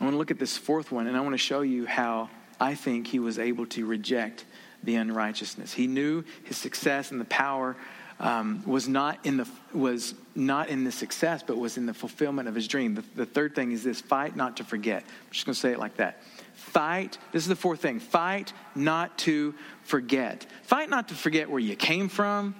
I 0.00 0.04
want 0.04 0.14
to 0.14 0.18
look 0.18 0.30
at 0.30 0.38
this 0.38 0.56
fourth 0.56 0.92
one, 0.92 1.06
and 1.06 1.16
I 1.16 1.20
want 1.20 1.34
to 1.34 1.38
show 1.38 1.62
you 1.62 1.86
how 1.86 2.28
I 2.60 2.74
think 2.74 3.06
he 3.06 3.18
was 3.18 3.38
able 3.38 3.66
to 3.66 3.86
reject 3.86 4.44
the 4.82 4.96
unrighteousness. 4.96 5.72
He 5.72 5.86
knew 5.86 6.24
his 6.42 6.56
success 6.56 7.10
and 7.10 7.20
the 7.20 7.24
power 7.26 7.76
um, 8.20 8.62
was 8.66 8.86
not 8.86 9.18
in 9.24 9.36
the 9.36 9.48
was 9.72 10.14
not 10.34 10.68
in 10.68 10.84
the 10.84 10.92
success, 10.92 11.42
but 11.44 11.56
was 11.56 11.76
in 11.76 11.86
the 11.86 11.94
fulfillment 11.94 12.48
of 12.48 12.54
his 12.54 12.68
dream. 12.68 12.94
The, 12.94 13.04
the 13.16 13.26
third 13.26 13.54
thing 13.54 13.72
is 13.72 13.82
this: 13.82 14.00
fight 14.00 14.36
not 14.36 14.58
to 14.58 14.64
forget. 14.64 15.02
I'm 15.02 15.32
just 15.32 15.46
going 15.46 15.54
to 15.54 15.60
say 15.60 15.72
it 15.72 15.78
like 15.78 15.96
that. 15.96 16.20
Fight. 16.54 17.18
This 17.32 17.42
is 17.42 17.48
the 17.48 17.56
fourth 17.56 17.80
thing. 17.80 18.00
Fight 18.00 18.52
not 18.74 19.18
to 19.18 19.54
forget. 19.82 20.46
Fight 20.62 20.90
not 20.90 21.08
to 21.08 21.14
forget 21.14 21.50
where 21.50 21.60
you 21.60 21.76
came 21.76 22.08
from. 22.08 22.54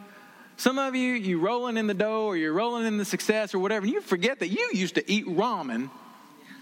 Some 0.57 0.78
of 0.78 0.94
you, 0.94 1.14
you 1.14 1.40
rolling 1.40 1.76
in 1.76 1.87
the 1.87 1.94
dough, 1.94 2.26
or 2.26 2.37
you're 2.37 2.52
rolling 2.52 2.87
in 2.87 2.96
the 2.96 3.04
success, 3.04 3.54
or 3.54 3.59
whatever, 3.59 3.87
and 3.87 3.92
you 3.92 4.00
forget 4.00 4.38
that 4.40 4.48
you 4.48 4.70
used 4.72 4.94
to 4.94 5.11
eat 5.11 5.26
ramen 5.26 5.90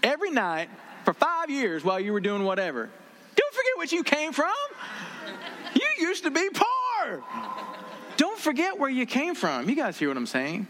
every 0.01 0.31
night 0.31 0.69
for 1.05 1.13
five 1.13 1.49
years 1.49 1.83
while 1.83 1.99
you 1.99 2.11
were 2.11 2.21
doing 2.21 2.43
whatever. 2.43 2.89
Don't 3.35 3.53
forget 3.53 3.77
what 3.77 3.91
you 3.91 4.03
came 4.03 4.31
from. 4.31 4.53
You 5.75 6.07
used 6.07 6.23
to 6.23 6.31
be 6.31 6.49
poor. 6.53 7.23
Don't 8.17 8.39
forget 8.39 8.79
where 8.79 8.89
you 8.89 9.05
came 9.05 9.35
from. 9.35 9.69
You 9.69 9.75
guys 9.75 9.97
hear 9.97 10.07
what 10.07 10.17
I'm 10.17 10.27
saying? 10.27 10.67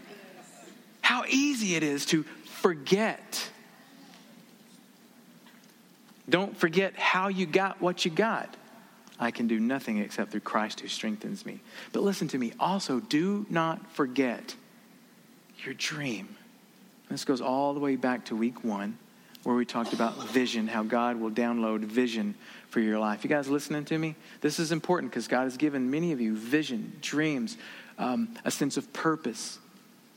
How 1.00 1.24
easy 1.28 1.76
it 1.76 1.82
is 1.82 2.06
to 2.06 2.24
forget. 2.62 3.50
Don't 6.28 6.56
forget 6.56 6.96
how 6.96 7.28
you 7.28 7.46
got 7.46 7.80
what 7.80 8.04
you 8.04 8.10
got. 8.10 8.56
I 9.18 9.30
can 9.30 9.46
do 9.46 9.60
nothing 9.60 9.98
except 9.98 10.32
through 10.32 10.40
Christ 10.40 10.80
who 10.80 10.88
strengthens 10.88 11.46
me. 11.46 11.60
But 11.92 12.02
listen 12.02 12.28
to 12.28 12.38
me. 12.38 12.52
Also, 12.58 13.00
do 13.00 13.46
not 13.48 13.92
forget 13.92 14.56
your 15.64 15.74
dream. 15.74 16.36
This 17.10 17.24
goes 17.24 17.40
all 17.40 17.74
the 17.74 17.80
way 17.80 17.96
back 17.96 18.24
to 18.26 18.36
week 18.36 18.64
one, 18.64 18.98
where 19.44 19.54
we 19.54 19.64
talked 19.64 19.92
about 19.92 20.30
vision, 20.30 20.66
how 20.66 20.82
God 20.82 21.16
will 21.16 21.30
download 21.30 21.80
vision 21.80 22.34
for 22.70 22.80
your 22.80 22.98
life. 22.98 23.22
You 23.22 23.30
guys 23.30 23.48
listening 23.48 23.84
to 23.84 23.98
me? 23.98 24.16
This 24.40 24.58
is 24.58 24.72
important 24.72 25.12
because 25.12 25.28
God 25.28 25.44
has 25.44 25.56
given 25.56 25.90
many 25.90 26.12
of 26.12 26.20
you 26.20 26.34
vision, 26.34 26.96
dreams, 27.00 27.56
um, 27.98 28.34
a 28.44 28.50
sense 28.50 28.76
of 28.76 28.92
purpose, 28.92 29.58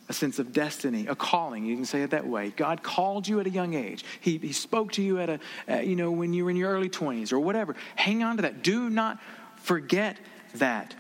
a 0.10 0.14
sense 0.14 0.40
of 0.40 0.54
destiny, 0.54 1.06
a 1.08 1.16
calling. 1.16 1.66
You 1.66 1.76
can 1.76 1.86
say 1.86 2.02
it 2.02 2.12
that 2.12 2.26
way. 2.26 2.52
God 2.56 2.82
called 2.82 3.28
you 3.28 3.40
at 3.40 3.48
a 3.48 3.50
young 3.50 3.74
age. 3.74 4.06
He, 4.22 4.38
he 4.38 4.54
spoke 4.54 4.94
to 4.94 5.02
you 5.02 5.20
at 5.20 5.30
a, 5.30 5.40
uh, 5.70 5.76
you 5.80 5.96
know, 5.96 6.12
when 6.12 6.34
you 6.34 6.46
were 6.46 6.52
in 6.52 6.56
your 6.56 6.72
early 6.72 6.90
20s 6.90 7.34
or 7.34 7.40
whatever. 7.40 7.76
Hang 7.96 8.24
on 8.24 8.38
to 8.38 8.44
that. 8.44 8.64
Do 8.64 8.90
not 8.90 9.20
forget 9.58 10.18
that. 10.56 10.96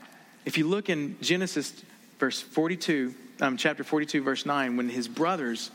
If 0.46 0.58
you 0.58 0.68
look 0.68 0.90
in 0.90 1.18
Genesis 1.22 1.74
verse 2.20 2.42
42, 2.42 3.14
um, 3.42 3.58
chapter 3.58 3.84
42, 3.84 4.24
verse 4.24 4.46
9, 4.46 4.78
when 4.78 4.90
his 4.90 5.08
brothers 5.08 5.72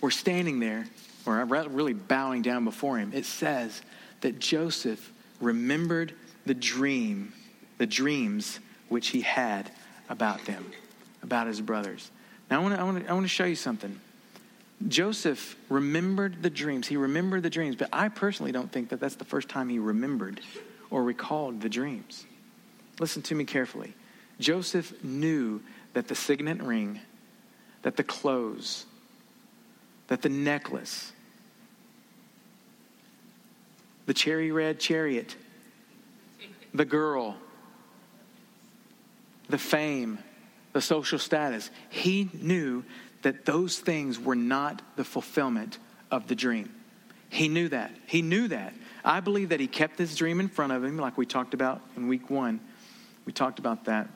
were 0.00 0.10
standing 0.10 0.60
there, 0.60 0.86
or 1.26 1.44
really 1.44 1.94
bowing 1.94 2.42
down 2.42 2.64
before 2.64 2.98
him, 2.98 3.12
it 3.14 3.24
says 3.24 3.82
that 4.20 4.38
Joseph 4.38 5.12
remembered 5.40 6.14
the 6.46 6.54
dream, 6.54 7.32
the 7.78 7.86
dreams 7.86 8.60
which 8.88 9.08
he 9.08 9.22
had 9.22 9.70
about 10.08 10.44
them, 10.44 10.70
about 11.22 11.46
his 11.46 11.60
brothers. 11.60 12.10
Now, 12.50 12.60
I 12.60 12.62
want 12.62 12.74
to, 12.74 12.80
I 12.80 12.84
want 12.84 13.06
to, 13.06 13.12
I 13.12 13.26
show 13.26 13.44
you 13.44 13.56
something. 13.56 14.00
Joseph 14.88 15.56
remembered 15.68 16.42
the 16.42 16.50
dreams. 16.50 16.86
He 16.86 16.96
remembered 16.96 17.42
the 17.42 17.50
dreams, 17.50 17.76
but 17.76 17.88
I 17.92 18.08
personally 18.08 18.52
don't 18.52 18.70
think 18.70 18.90
that 18.90 19.00
that's 19.00 19.14
the 19.14 19.24
first 19.24 19.48
time 19.48 19.68
he 19.68 19.78
remembered 19.78 20.40
or 20.90 21.02
recalled 21.02 21.60
the 21.60 21.68
dreams. 21.68 22.26
Listen 23.00 23.22
to 23.22 23.34
me 23.34 23.44
carefully. 23.44 23.94
Joseph 24.40 25.02
knew 25.02 25.62
that 25.94 26.08
the 26.08 26.14
signet 26.14 26.62
ring, 26.62 27.00
that 27.82 27.96
the 27.96 28.04
clothes, 28.04 28.84
that 30.08 30.22
the 30.22 30.28
necklace, 30.28 31.12
the 34.06 34.14
cherry 34.14 34.50
red 34.52 34.78
chariot, 34.78 35.34
the 36.74 36.84
girl, 36.84 37.36
the 39.48 39.58
fame, 39.58 40.18
the 40.74 40.82
social 40.82 41.18
status. 41.18 41.70
He 41.88 42.28
knew 42.34 42.84
that 43.22 43.46
those 43.46 43.78
things 43.78 44.18
were 44.20 44.34
not 44.34 44.82
the 44.96 45.04
fulfillment 45.04 45.78
of 46.10 46.26
the 46.26 46.34
dream. 46.34 46.74
He 47.30 47.48
knew 47.48 47.68
that. 47.68 47.92
He 48.06 48.20
knew 48.20 48.48
that. 48.48 48.74
I 49.02 49.20
believe 49.20 49.48
that 49.48 49.60
he 49.60 49.66
kept 49.66 49.96
this 49.96 50.14
dream 50.14 50.40
in 50.40 50.48
front 50.48 50.72
of 50.72 50.84
him, 50.84 50.98
like 50.98 51.16
we 51.16 51.24
talked 51.24 51.54
about 51.54 51.80
in 51.96 52.08
week 52.08 52.28
one. 52.28 52.60
We 53.24 53.32
talked 53.32 53.58
about 53.58 53.86
that. 53.86 54.08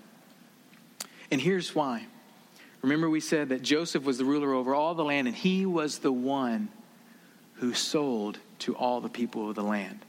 And 1.31 1.41
here's 1.41 1.75
why. 1.75 2.07
Remember, 2.83 3.09
we 3.09 3.21
said 3.21 3.49
that 3.49 3.63
Joseph 3.63 4.05
was 4.05 4.19
the 4.19 4.25
ruler 4.25 4.53
over 4.53 4.75
all 4.75 4.95
the 4.95 5.05
land, 5.05 5.27
and 5.27 5.37
he 5.37 5.65
was 5.65 5.99
the 5.99 6.13
one 6.13 6.69
who 7.55 7.75
sold 7.75 8.39
to 8.61 8.75
all 8.77 9.01
the 9.01 9.09
people 9.09 9.49
of 9.49 9.55
the 9.55 9.63
land. 9.63 10.05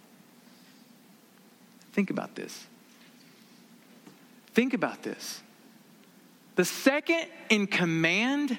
Think 1.93 2.09
about 2.09 2.35
this. 2.35 2.65
Think 4.53 4.73
about 4.73 5.03
this. 5.03 5.41
The 6.59 6.65
second 6.65 7.25
in 7.49 7.67
command 7.67 8.57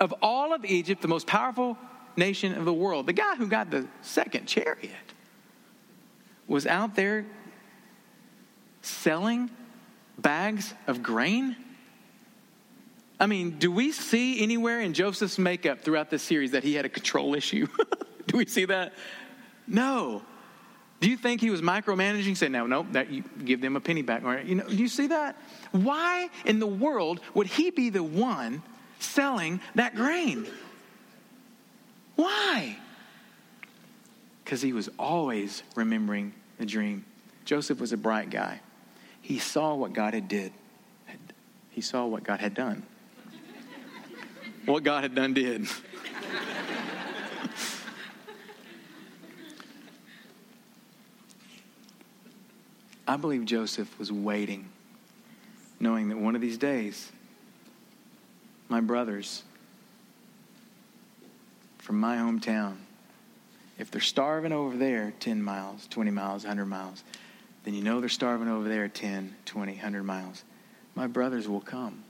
of 0.00 0.12
all 0.20 0.52
of 0.52 0.66
Egypt, 0.66 1.00
the 1.00 1.08
most 1.08 1.26
powerful 1.26 1.78
nation 2.14 2.52
of 2.52 2.66
the 2.66 2.74
world, 2.74 3.06
the 3.06 3.14
guy 3.14 3.36
who 3.36 3.46
got 3.46 3.70
the 3.70 3.88
second 4.02 4.44
chariot, 4.44 4.92
was 6.46 6.66
out 6.66 6.94
there 6.94 7.24
selling 8.82 9.48
bags 10.18 10.74
of 10.86 11.02
grain. 11.02 11.56
I 13.18 13.24
mean, 13.24 13.52
do 13.52 13.72
we 13.72 13.92
see 13.92 14.42
anywhere 14.42 14.82
in 14.82 14.92
Joseph's 14.92 15.38
makeup 15.38 15.80
throughout 15.80 16.10
this 16.10 16.22
series 16.22 16.50
that 16.50 16.64
he 16.64 16.74
had 16.74 16.84
a 16.84 16.90
control 16.90 17.34
issue? 17.34 17.66
Do 18.26 18.36
we 18.36 18.44
see 18.44 18.66
that? 18.66 18.92
No. 19.66 20.20
Do 21.00 21.10
you 21.10 21.16
think 21.16 21.40
he 21.40 21.50
was 21.50 21.60
micromanaging? 21.60 22.36
Say, 22.36 22.48
no, 22.48 22.66
no, 22.66 22.86
that 22.92 23.10
you 23.10 23.22
give 23.44 23.60
them 23.60 23.76
a 23.76 23.80
penny 23.80 24.02
back. 24.02 24.22
You 24.46 24.56
know, 24.56 24.64
do 24.66 24.76
you 24.76 24.88
see 24.88 25.08
that? 25.08 25.36
Why 25.72 26.30
in 26.44 26.58
the 26.58 26.66
world 26.66 27.20
would 27.34 27.46
he 27.46 27.70
be 27.70 27.90
the 27.90 28.02
one 28.02 28.62
selling 28.98 29.60
that 29.74 29.94
grain? 29.94 30.46
Why? 32.16 32.78
Because 34.42 34.62
he 34.62 34.72
was 34.72 34.88
always 34.98 35.62
remembering 35.74 36.32
the 36.58 36.64
dream. 36.64 37.04
Joseph 37.44 37.78
was 37.78 37.92
a 37.92 37.96
bright 37.96 38.30
guy. 38.30 38.60
He 39.20 39.38
saw 39.38 39.74
what 39.74 39.92
God 39.92 40.14
had 40.14 40.28
did. 40.28 40.52
He 41.70 41.82
saw 41.82 42.06
what 42.06 42.22
God 42.22 42.40
had 42.40 42.54
done. 42.54 42.84
what 44.64 44.82
God 44.82 45.02
had 45.02 45.14
done 45.14 45.34
did. 45.34 45.66
I 53.16 53.18
believe 53.18 53.46
Joseph 53.46 53.98
was 53.98 54.12
waiting, 54.12 54.68
knowing 55.80 56.10
that 56.10 56.18
one 56.18 56.34
of 56.34 56.42
these 56.42 56.58
days, 56.58 57.10
my 58.68 58.82
brothers 58.82 59.42
from 61.78 61.98
my 61.98 62.18
hometown, 62.18 62.76
if 63.78 63.90
they're 63.90 64.02
starving 64.02 64.52
over 64.52 64.76
there 64.76 65.14
10 65.18 65.42
miles, 65.42 65.86
20 65.86 66.10
miles, 66.10 66.44
100 66.44 66.66
miles, 66.66 67.04
then 67.64 67.72
you 67.72 67.82
know 67.82 68.00
they're 68.00 68.10
starving 68.10 68.48
over 68.48 68.68
there 68.68 68.86
10, 68.86 69.34
20, 69.46 69.72
100 69.72 70.02
miles. 70.02 70.44
My 70.94 71.06
brothers 71.06 71.48
will 71.48 71.62
come. 71.62 72.04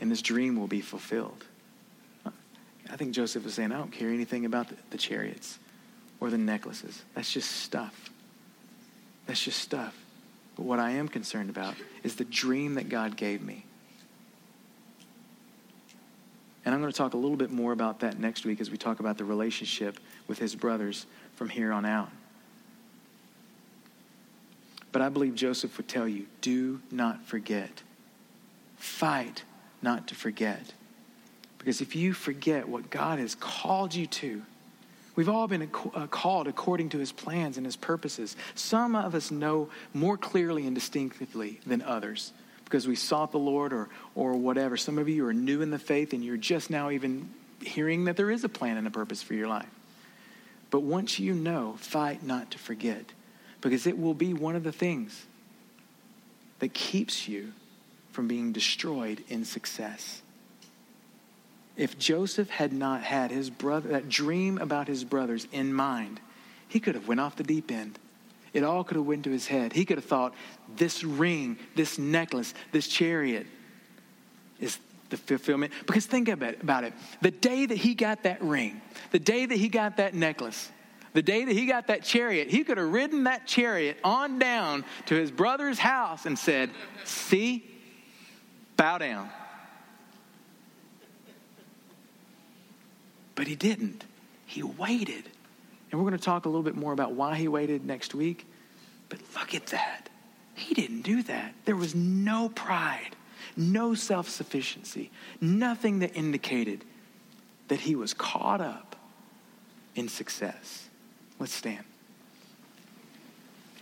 And 0.00 0.10
this 0.10 0.22
dream 0.22 0.58
will 0.58 0.66
be 0.66 0.80
fulfilled. 0.80 1.44
I 2.90 2.96
think 2.96 3.14
Joseph 3.14 3.44
was 3.44 3.54
saying, 3.54 3.70
I 3.70 3.78
don't 3.78 3.92
care 3.92 4.08
anything 4.08 4.44
about 4.44 4.70
the, 4.70 4.76
the 4.90 4.98
chariots 4.98 5.60
or 6.18 6.30
the 6.30 6.38
necklaces. 6.38 7.04
That's 7.14 7.32
just 7.32 7.52
stuff. 7.52 8.10
That's 9.26 9.42
just 9.42 9.60
stuff. 9.60 9.96
But 10.56 10.64
what 10.64 10.78
I 10.78 10.92
am 10.92 11.08
concerned 11.08 11.50
about 11.50 11.74
is 12.02 12.16
the 12.16 12.24
dream 12.24 12.74
that 12.74 12.88
God 12.88 13.16
gave 13.16 13.42
me. 13.42 13.64
And 16.64 16.74
I'm 16.74 16.80
going 16.80 16.92
to 16.92 16.96
talk 16.96 17.14
a 17.14 17.18
little 17.18 17.36
bit 17.36 17.50
more 17.50 17.72
about 17.72 18.00
that 18.00 18.18
next 18.18 18.44
week 18.46 18.60
as 18.60 18.70
we 18.70 18.78
talk 18.78 19.00
about 19.00 19.18
the 19.18 19.24
relationship 19.24 19.98
with 20.28 20.38
his 20.38 20.54
brothers 20.54 21.06
from 21.36 21.48
here 21.48 21.72
on 21.72 21.84
out. 21.84 22.10
But 24.92 25.02
I 25.02 25.08
believe 25.08 25.34
Joseph 25.34 25.76
would 25.76 25.88
tell 25.88 26.06
you 26.06 26.26
do 26.40 26.80
not 26.90 27.24
forget. 27.24 27.82
Fight 28.76 29.42
not 29.82 30.06
to 30.08 30.14
forget. 30.14 30.72
Because 31.58 31.80
if 31.80 31.96
you 31.96 32.12
forget 32.12 32.68
what 32.68 32.90
God 32.90 33.18
has 33.18 33.34
called 33.34 33.94
you 33.94 34.06
to, 34.06 34.42
We've 35.16 35.28
all 35.28 35.46
been 35.46 35.70
uh, 35.94 36.06
called 36.08 36.48
according 36.48 36.90
to 36.90 36.98
his 36.98 37.12
plans 37.12 37.56
and 37.56 37.64
his 37.64 37.76
purposes. 37.76 38.36
Some 38.54 38.96
of 38.96 39.14
us 39.14 39.30
know 39.30 39.68
more 39.92 40.16
clearly 40.16 40.66
and 40.66 40.74
distinctively 40.74 41.60
than 41.64 41.82
others 41.82 42.32
because 42.64 42.88
we 42.88 42.96
sought 42.96 43.30
the 43.30 43.38
Lord 43.38 43.72
or, 43.72 43.88
or 44.14 44.34
whatever. 44.34 44.76
Some 44.76 44.98
of 44.98 45.08
you 45.08 45.26
are 45.26 45.32
new 45.32 45.62
in 45.62 45.70
the 45.70 45.78
faith 45.78 46.12
and 46.12 46.24
you're 46.24 46.36
just 46.36 46.68
now 46.68 46.90
even 46.90 47.30
hearing 47.60 48.06
that 48.06 48.16
there 48.16 48.30
is 48.30 48.42
a 48.42 48.48
plan 48.48 48.76
and 48.76 48.86
a 48.86 48.90
purpose 48.90 49.22
for 49.22 49.34
your 49.34 49.48
life. 49.48 49.70
But 50.70 50.80
once 50.80 51.20
you 51.20 51.34
know, 51.34 51.76
fight 51.78 52.24
not 52.24 52.50
to 52.50 52.58
forget 52.58 53.12
because 53.60 53.86
it 53.86 53.96
will 53.96 54.14
be 54.14 54.34
one 54.34 54.56
of 54.56 54.64
the 54.64 54.72
things 54.72 55.24
that 56.58 56.74
keeps 56.74 57.28
you 57.28 57.52
from 58.10 58.26
being 58.26 58.52
destroyed 58.52 59.22
in 59.28 59.44
success. 59.44 60.22
If 61.76 61.98
Joseph 61.98 62.50
had 62.50 62.72
not 62.72 63.02
had 63.02 63.30
his 63.30 63.50
brother 63.50 63.90
that 63.90 64.08
dream 64.08 64.58
about 64.58 64.86
his 64.86 65.04
brothers 65.04 65.48
in 65.52 65.74
mind, 65.74 66.20
he 66.68 66.80
could 66.80 66.94
have 66.94 67.08
went 67.08 67.20
off 67.20 67.36
the 67.36 67.42
deep 67.42 67.70
end. 67.70 67.98
It 68.52 68.62
all 68.62 68.84
could 68.84 68.96
have 68.96 69.06
went 69.06 69.24
to 69.24 69.30
his 69.30 69.48
head. 69.48 69.72
He 69.72 69.84
could 69.84 69.98
have 69.98 70.04
thought, 70.04 70.34
this 70.76 71.02
ring, 71.02 71.58
this 71.74 71.98
necklace, 71.98 72.54
this 72.70 72.86
chariot 72.86 73.46
is 74.60 74.78
the 75.10 75.16
fulfillment. 75.16 75.72
Because 75.86 76.06
think 76.06 76.28
about 76.28 76.84
it. 76.84 76.92
The 77.20 77.32
day 77.32 77.66
that 77.66 77.76
he 77.76 77.94
got 77.94 78.22
that 78.22 78.40
ring, 78.42 78.80
the 79.10 79.18
day 79.18 79.44
that 79.44 79.56
he 79.56 79.68
got 79.68 79.96
that 79.96 80.14
necklace, 80.14 80.70
the 81.14 81.22
day 81.22 81.44
that 81.44 81.52
he 81.52 81.66
got 81.66 81.88
that 81.88 82.04
chariot, 82.04 82.48
he 82.48 82.62
could 82.62 82.78
have 82.78 82.92
ridden 82.92 83.24
that 83.24 83.46
chariot 83.46 83.98
on 84.04 84.38
down 84.38 84.84
to 85.06 85.16
his 85.16 85.32
brother's 85.32 85.78
house 85.78 86.26
and 86.26 86.38
said, 86.38 86.70
See, 87.04 87.64
bow 88.76 88.98
down. 88.98 89.30
But 93.34 93.46
he 93.46 93.54
didn't. 93.54 94.04
He 94.46 94.62
waited. 94.62 95.24
And 95.90 96.00
we're 96.00 96.08
going 96.08 96.18
to 96.18 96.24
talk 96.24 96.44
a 96.44 96.48
little 96.48 96.62
bit 96.62 96.76
more 96.76 96.92
about 96.92 97.12
why 97.12 97.36
he 97.36 97.48
waited 97.48 97.84
next 97.84 98.14
week. 98.14 98.46
But 99.08 99.20
look 99.34 99.54
at 99.54 99.66
that. 99.68 100.08
He 100.54 100.74
didn't 100.74 101.02
do 101.02 101.22
that. 101.24 101.54
There 101.64 101.76
was 101.76 101.94
no 101.94 102.48
pride, 102.48 103.16
no 103.56 103.94
self 103.94 104.28
sufficiency, 104.28 105.10
nothing 105.40 106.00
that 106.00 106.14
indicated 106.16 106.84
that 107.68 107.80
he 107.80 107.94
was 107.96 108.14
caught 108.14 108.60
up 108.60 108.96
in 109.94 110.08
success. 110.08 110.88
Let's 111.38 111.54
stand. 111.54 111.84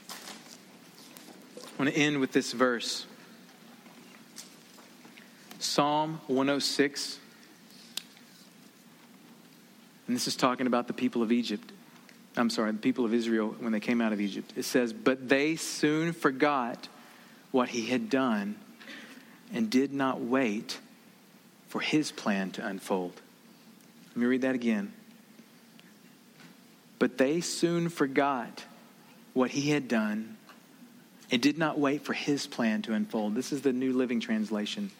I 0.08 1.82
want 1.82 1.90
to 1.94 1.96
end 1.96 2.20
with 2.20 2.32
this 2.32 2.52
verse 2.52 3.06
Psalm 5.58 6.20
106. 6.26 7.18
And 10.12 10.16
this 10.18 10.28
is 10.28 10.36
talking 10.36 10.66
about 10.66 10.88
the 10.88 10.92
people 10.92 11.22
of 11.22 11.32
Egypt. 11.32 11.72
I'm 12.36 12.50
sorry, 12.50 12.70
the 12.70 12.76
people 12.76 13.06
of 13.06 13.14
Israel 13.14 13.56
when 13.60 13.72
they 13.72 13.80
came 13.80 14.02
out 14.02 14.12
of 14.12 14.20
Egypt. 14.20 14.52
It 14.56 14.66
says, 14.66 14.92
But 14.92 15.26
they 15.26 15.56
soon 15.56 16.12
forgot 16.12 16.86
what 17.50 17.70
he 17.70 17.86
had 17.86 18.10
done 18.10 18.56
and 19.54 19.70
did 19.70 19.94
not 19.94 20.20
wait 20.20 20.78
for 21.68 21.80
his 21.80 22.12
plan 22.12 22.50
to 22.50 22.66
unfold. 22.66 23.18
Let 24.08 24.16
me 24.18 24.26
read 24.26 24.42
that 24.42 24.54
again. 24.54 24.92
But 26.98 27.16
they 27.16 27.40
soon 27.40 27.88
forgot 27.88 28.64
what 29.32 29.50
he 29.50 29.70
had 29.70 29.88
done 29.88 30.36
and 31.30 31.40
did 31.40 31.56
not 31.56 31.78
wait 31.78 32.04
for 32.04 32.12
his 32.12 32.46
plan 32.46 32.82
to 32.82 32.92
unfold. 32.92 33.34
This 33.34 33.50
is 33.50 33.62
the 33.62 33.72
New 33.72 33.94
Living 33.94 34.20
Translation. 34.20 34.90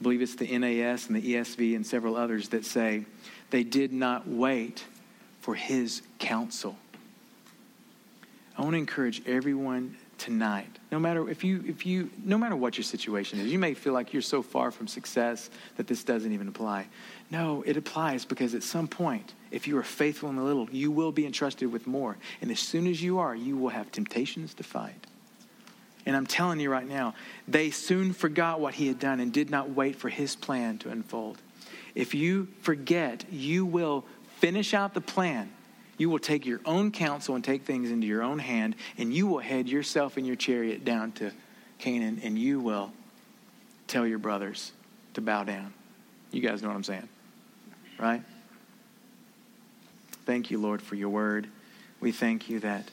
I 0.00 0.02
believe 0.02 0.22
it's 0.22 0.34
the 0.34 0.58
NAS 0.58 1.06
and 1.06 1.14
the 1.14 1.34
ESV 1.34 1.76
and 1.76 1.86
several 1.86 2.16
others 2.16 2.48
that 2.48 2.64
say 2.64 3.04
they 3.50 3.64
did 3.64 3.92
not 3.92 4.28
wait 4.28 4.84
for 5.40 5.54
his 5.54 6.02
counsel. 6.18 6.76
I 8.56 8.62
want 8.62 8.74
to 8.74 8.78
encourage 8.78 9.22
everyone 9.26 9.96
tonight 10.18 10.78
no 10.90 10.98
matter 10.98 11.28
if 11.28 11.44
you 11.44 11.62
if 11.66 11.84
you 11.84 12.10
no 12.24 12.38
matter 12.38 12.56
what 12.56 12.78
your 12.78 12.84
situation 12.84 13.38
is 13.38 13.52
you 13.52 13.58
may 13.58 13.74
feel 13.74 13.92
like 13.92 14.14
you're 14.14 14.22
so 14.22 14.40
far 14.40 14.70
from 14.70 14.88
success 14.88 15.50
that 15.76 15.86
this 15.86 16.02
doesn't 16.02 16.32
even 16.32 16.48
apply 16.48 16.86
no 17.30 17.62
it 17.66 17.76
applies 17.76 18.24
because 18.24 18.54
at 18.54 18.62
some 18.62 18.88
point 18.88 19.34
if 19.50 19.68
you 19.68 19.76
are 19.76 19.82
faithful 19.82 20.30
in 20.30 20.36
the 20.36 20.42
little 20.42 20.66
you 20.70 20.90
will 20.90 21.12
be 21.12 21.26
entrusted 21.26 21.70
with 21.70 21.86
more 21.86 22.16
and 22.40 22.50
as 22.50 22.58
soon 22.58 22.86
as 22.86 23.02
you 23.02 23.18
are 23.18 23.36
you 23.36 23.58
will 23.58 23.68
have 23.68 23.92
temptations 23.92 24.54
to 24.54 24.62
fight 24.62 25.06
and 26.06 26.14
I'm 26.14 26.26
telling 26.26 26.60
you 26.60 26.70
right 26.70 26.88
now, 26.88 27.14
they 27.48 27.70
soon 27.70 28.12
forgot 28.12 28.60
what 28.60 28.74
he 28.74 28.86
had 28.86 29.00
done 29.00 29.18
and 29.18 29.32
did 29.32 29.50
not 29.50 29.70
wait 29.70 29.96
for 29.96 30.08
his 30.08 30.36
plan 30.36 30.78
to 30.78 30.90
unfold. 30.90 31.38
If 31.96 32.14
you 32.14 32.46
forget, 32.60 33.24
you 33.32 33.66
will 33.66 34.04
finish 34.36 34.74
out 34.74 34.94
the 34.94 35.00
plan. 35.00 35.50
You 35.98 36.10
will 36.10 36.18
take 36.18 36.44
your 36.46 36.60
own 36.64 36.92
counsel 36.92 37.34
and 37.34 37.42
take 37.42 37.62
things 37.62 37.90
into 37.90 38.06
your 38.06 38.22
own 38.22 38.38
hand, 38.38 38.76
and 38.98 39.12
you 39.12 39.26
will 39.26 39.38
head 39.38 39.66
yourself 39.66 40.18
and 40.18 40.26
your 40.26 40.36
chariot 40.36 40.84
down 40.84 41.12
to 41.12 41.32
Canaan, 41.78 42.20
and 42.22 42.38
you 42.38 42.60
will 42.60 42.92
tell 43.88 44.06
your 44.06 44.18
brothers 44.18 44.72
to 45.14 45.22
bow 45.22 45.42
down. 45.42 45.72
You 46.30 46.42
guys 46.42 46.62
know 46.62 46.68
what 46.68 46.76
I'm 46.76 46.84
saying, 46.84 47.08
right? 47.98 48.22
Thank 50.26 50.50
you, 50.50 50.60
Lord, 50.60 50.82
for 50.82 50.96
your 50.96 51.08
word. 51.08 51.48
We 51.98 52.12
thank 52.12 52.50
you 52.50 52.60
that 52.60 52.90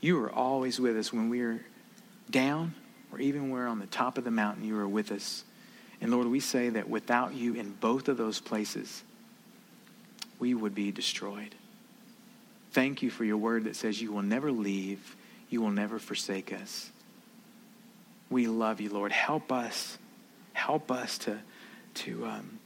you 0.00 0.18
are 0.24 0.32
always 0.32 0.80
with 0.80 0.96
us 0.96 1.12
when 1.12 1.28
we 1.28 1.42
are 1.42 1.60
down 2.30 2.74
or 3.12 3.20
even 3.20 3.42
when 3.42 3.50
we're 3.50 3.66
on 3.66 3.80
the 3.80 3.86
top 3.86 4.18
of 4.18 4.24
the 4.24 4.30
mountain, 4.30 4.64
you 4.64 4.78
are 4.78 4.88
with 4.88 5.12
us. 5.12 5.44
And 6.00 6.10
Lord, 6.10 6.26
we 6.26 6.40
say 6.40 6.68
that 6.70 6.88
without 6.88 7.34
you 7.34 7.54
in 7.54 7.72
both 7.72 8.08
of 8.08 8.16
those 8.16 8.40
places, 8.40 9.02
we 10.38 10.54
would 10.54 10.74
be 10.74 10.92
destroyed. 10.92 11.54
Thank 12.72 13.02
you 13.02 13.10
for 13.10 13.24
your 13.24 13.38
word 13.38 13.64
that 13.64 13.76
says 13.76 14.00
you 14.00 14.12
will 14.12 14.22
never 14.22 14.52
leave, 14.52 15.16
you 15.48 15.62
will 15.62 15.70
never 15.70 15.98
forsake 15.98 16.52
us. 16.52 16.90
We 18.28 18.48
love 18.48 18.80
you, 18.80 18.90
Lord. 18.90 19.12
Help 19.12 19.52
us. 19.52 19.98
Help 20.52 20.90
us 20.90 21.18
to, 21.18 21.38
to, 21.94 22.26
um, 22.26 22.58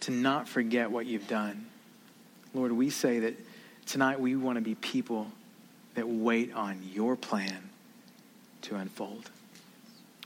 to 0.00 0.10
not 0.10 0.48
forget 0.48 0.90
what 0.90 1.06
you've 1.06 1.28
done. 1.28 1.66
Lord, 2.52 2.72
we 2.72 2.90
say 2.90 3.20
that 3.20 3.34
tonight 3.86 4.18
we 4.18 4.34
want 4.34 4.56
to 4.56 4.62
be 4.62 4.74
people 4.74 5.28
that 5.94 6.08
wait 6.08 6.52
on 6.52 6.80
your 6.92 7.16
plan 7.16 7.70
to 8.62 8.76
unfold. 8.76 9.30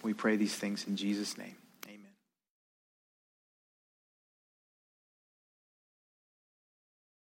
We 0.02 0.14
pray 0.14 0.36
these 0.36 0.54
things 0.54 0.86
in 0.86 0.96
Jesus' 0.96 1.36
name. 1.36 1.54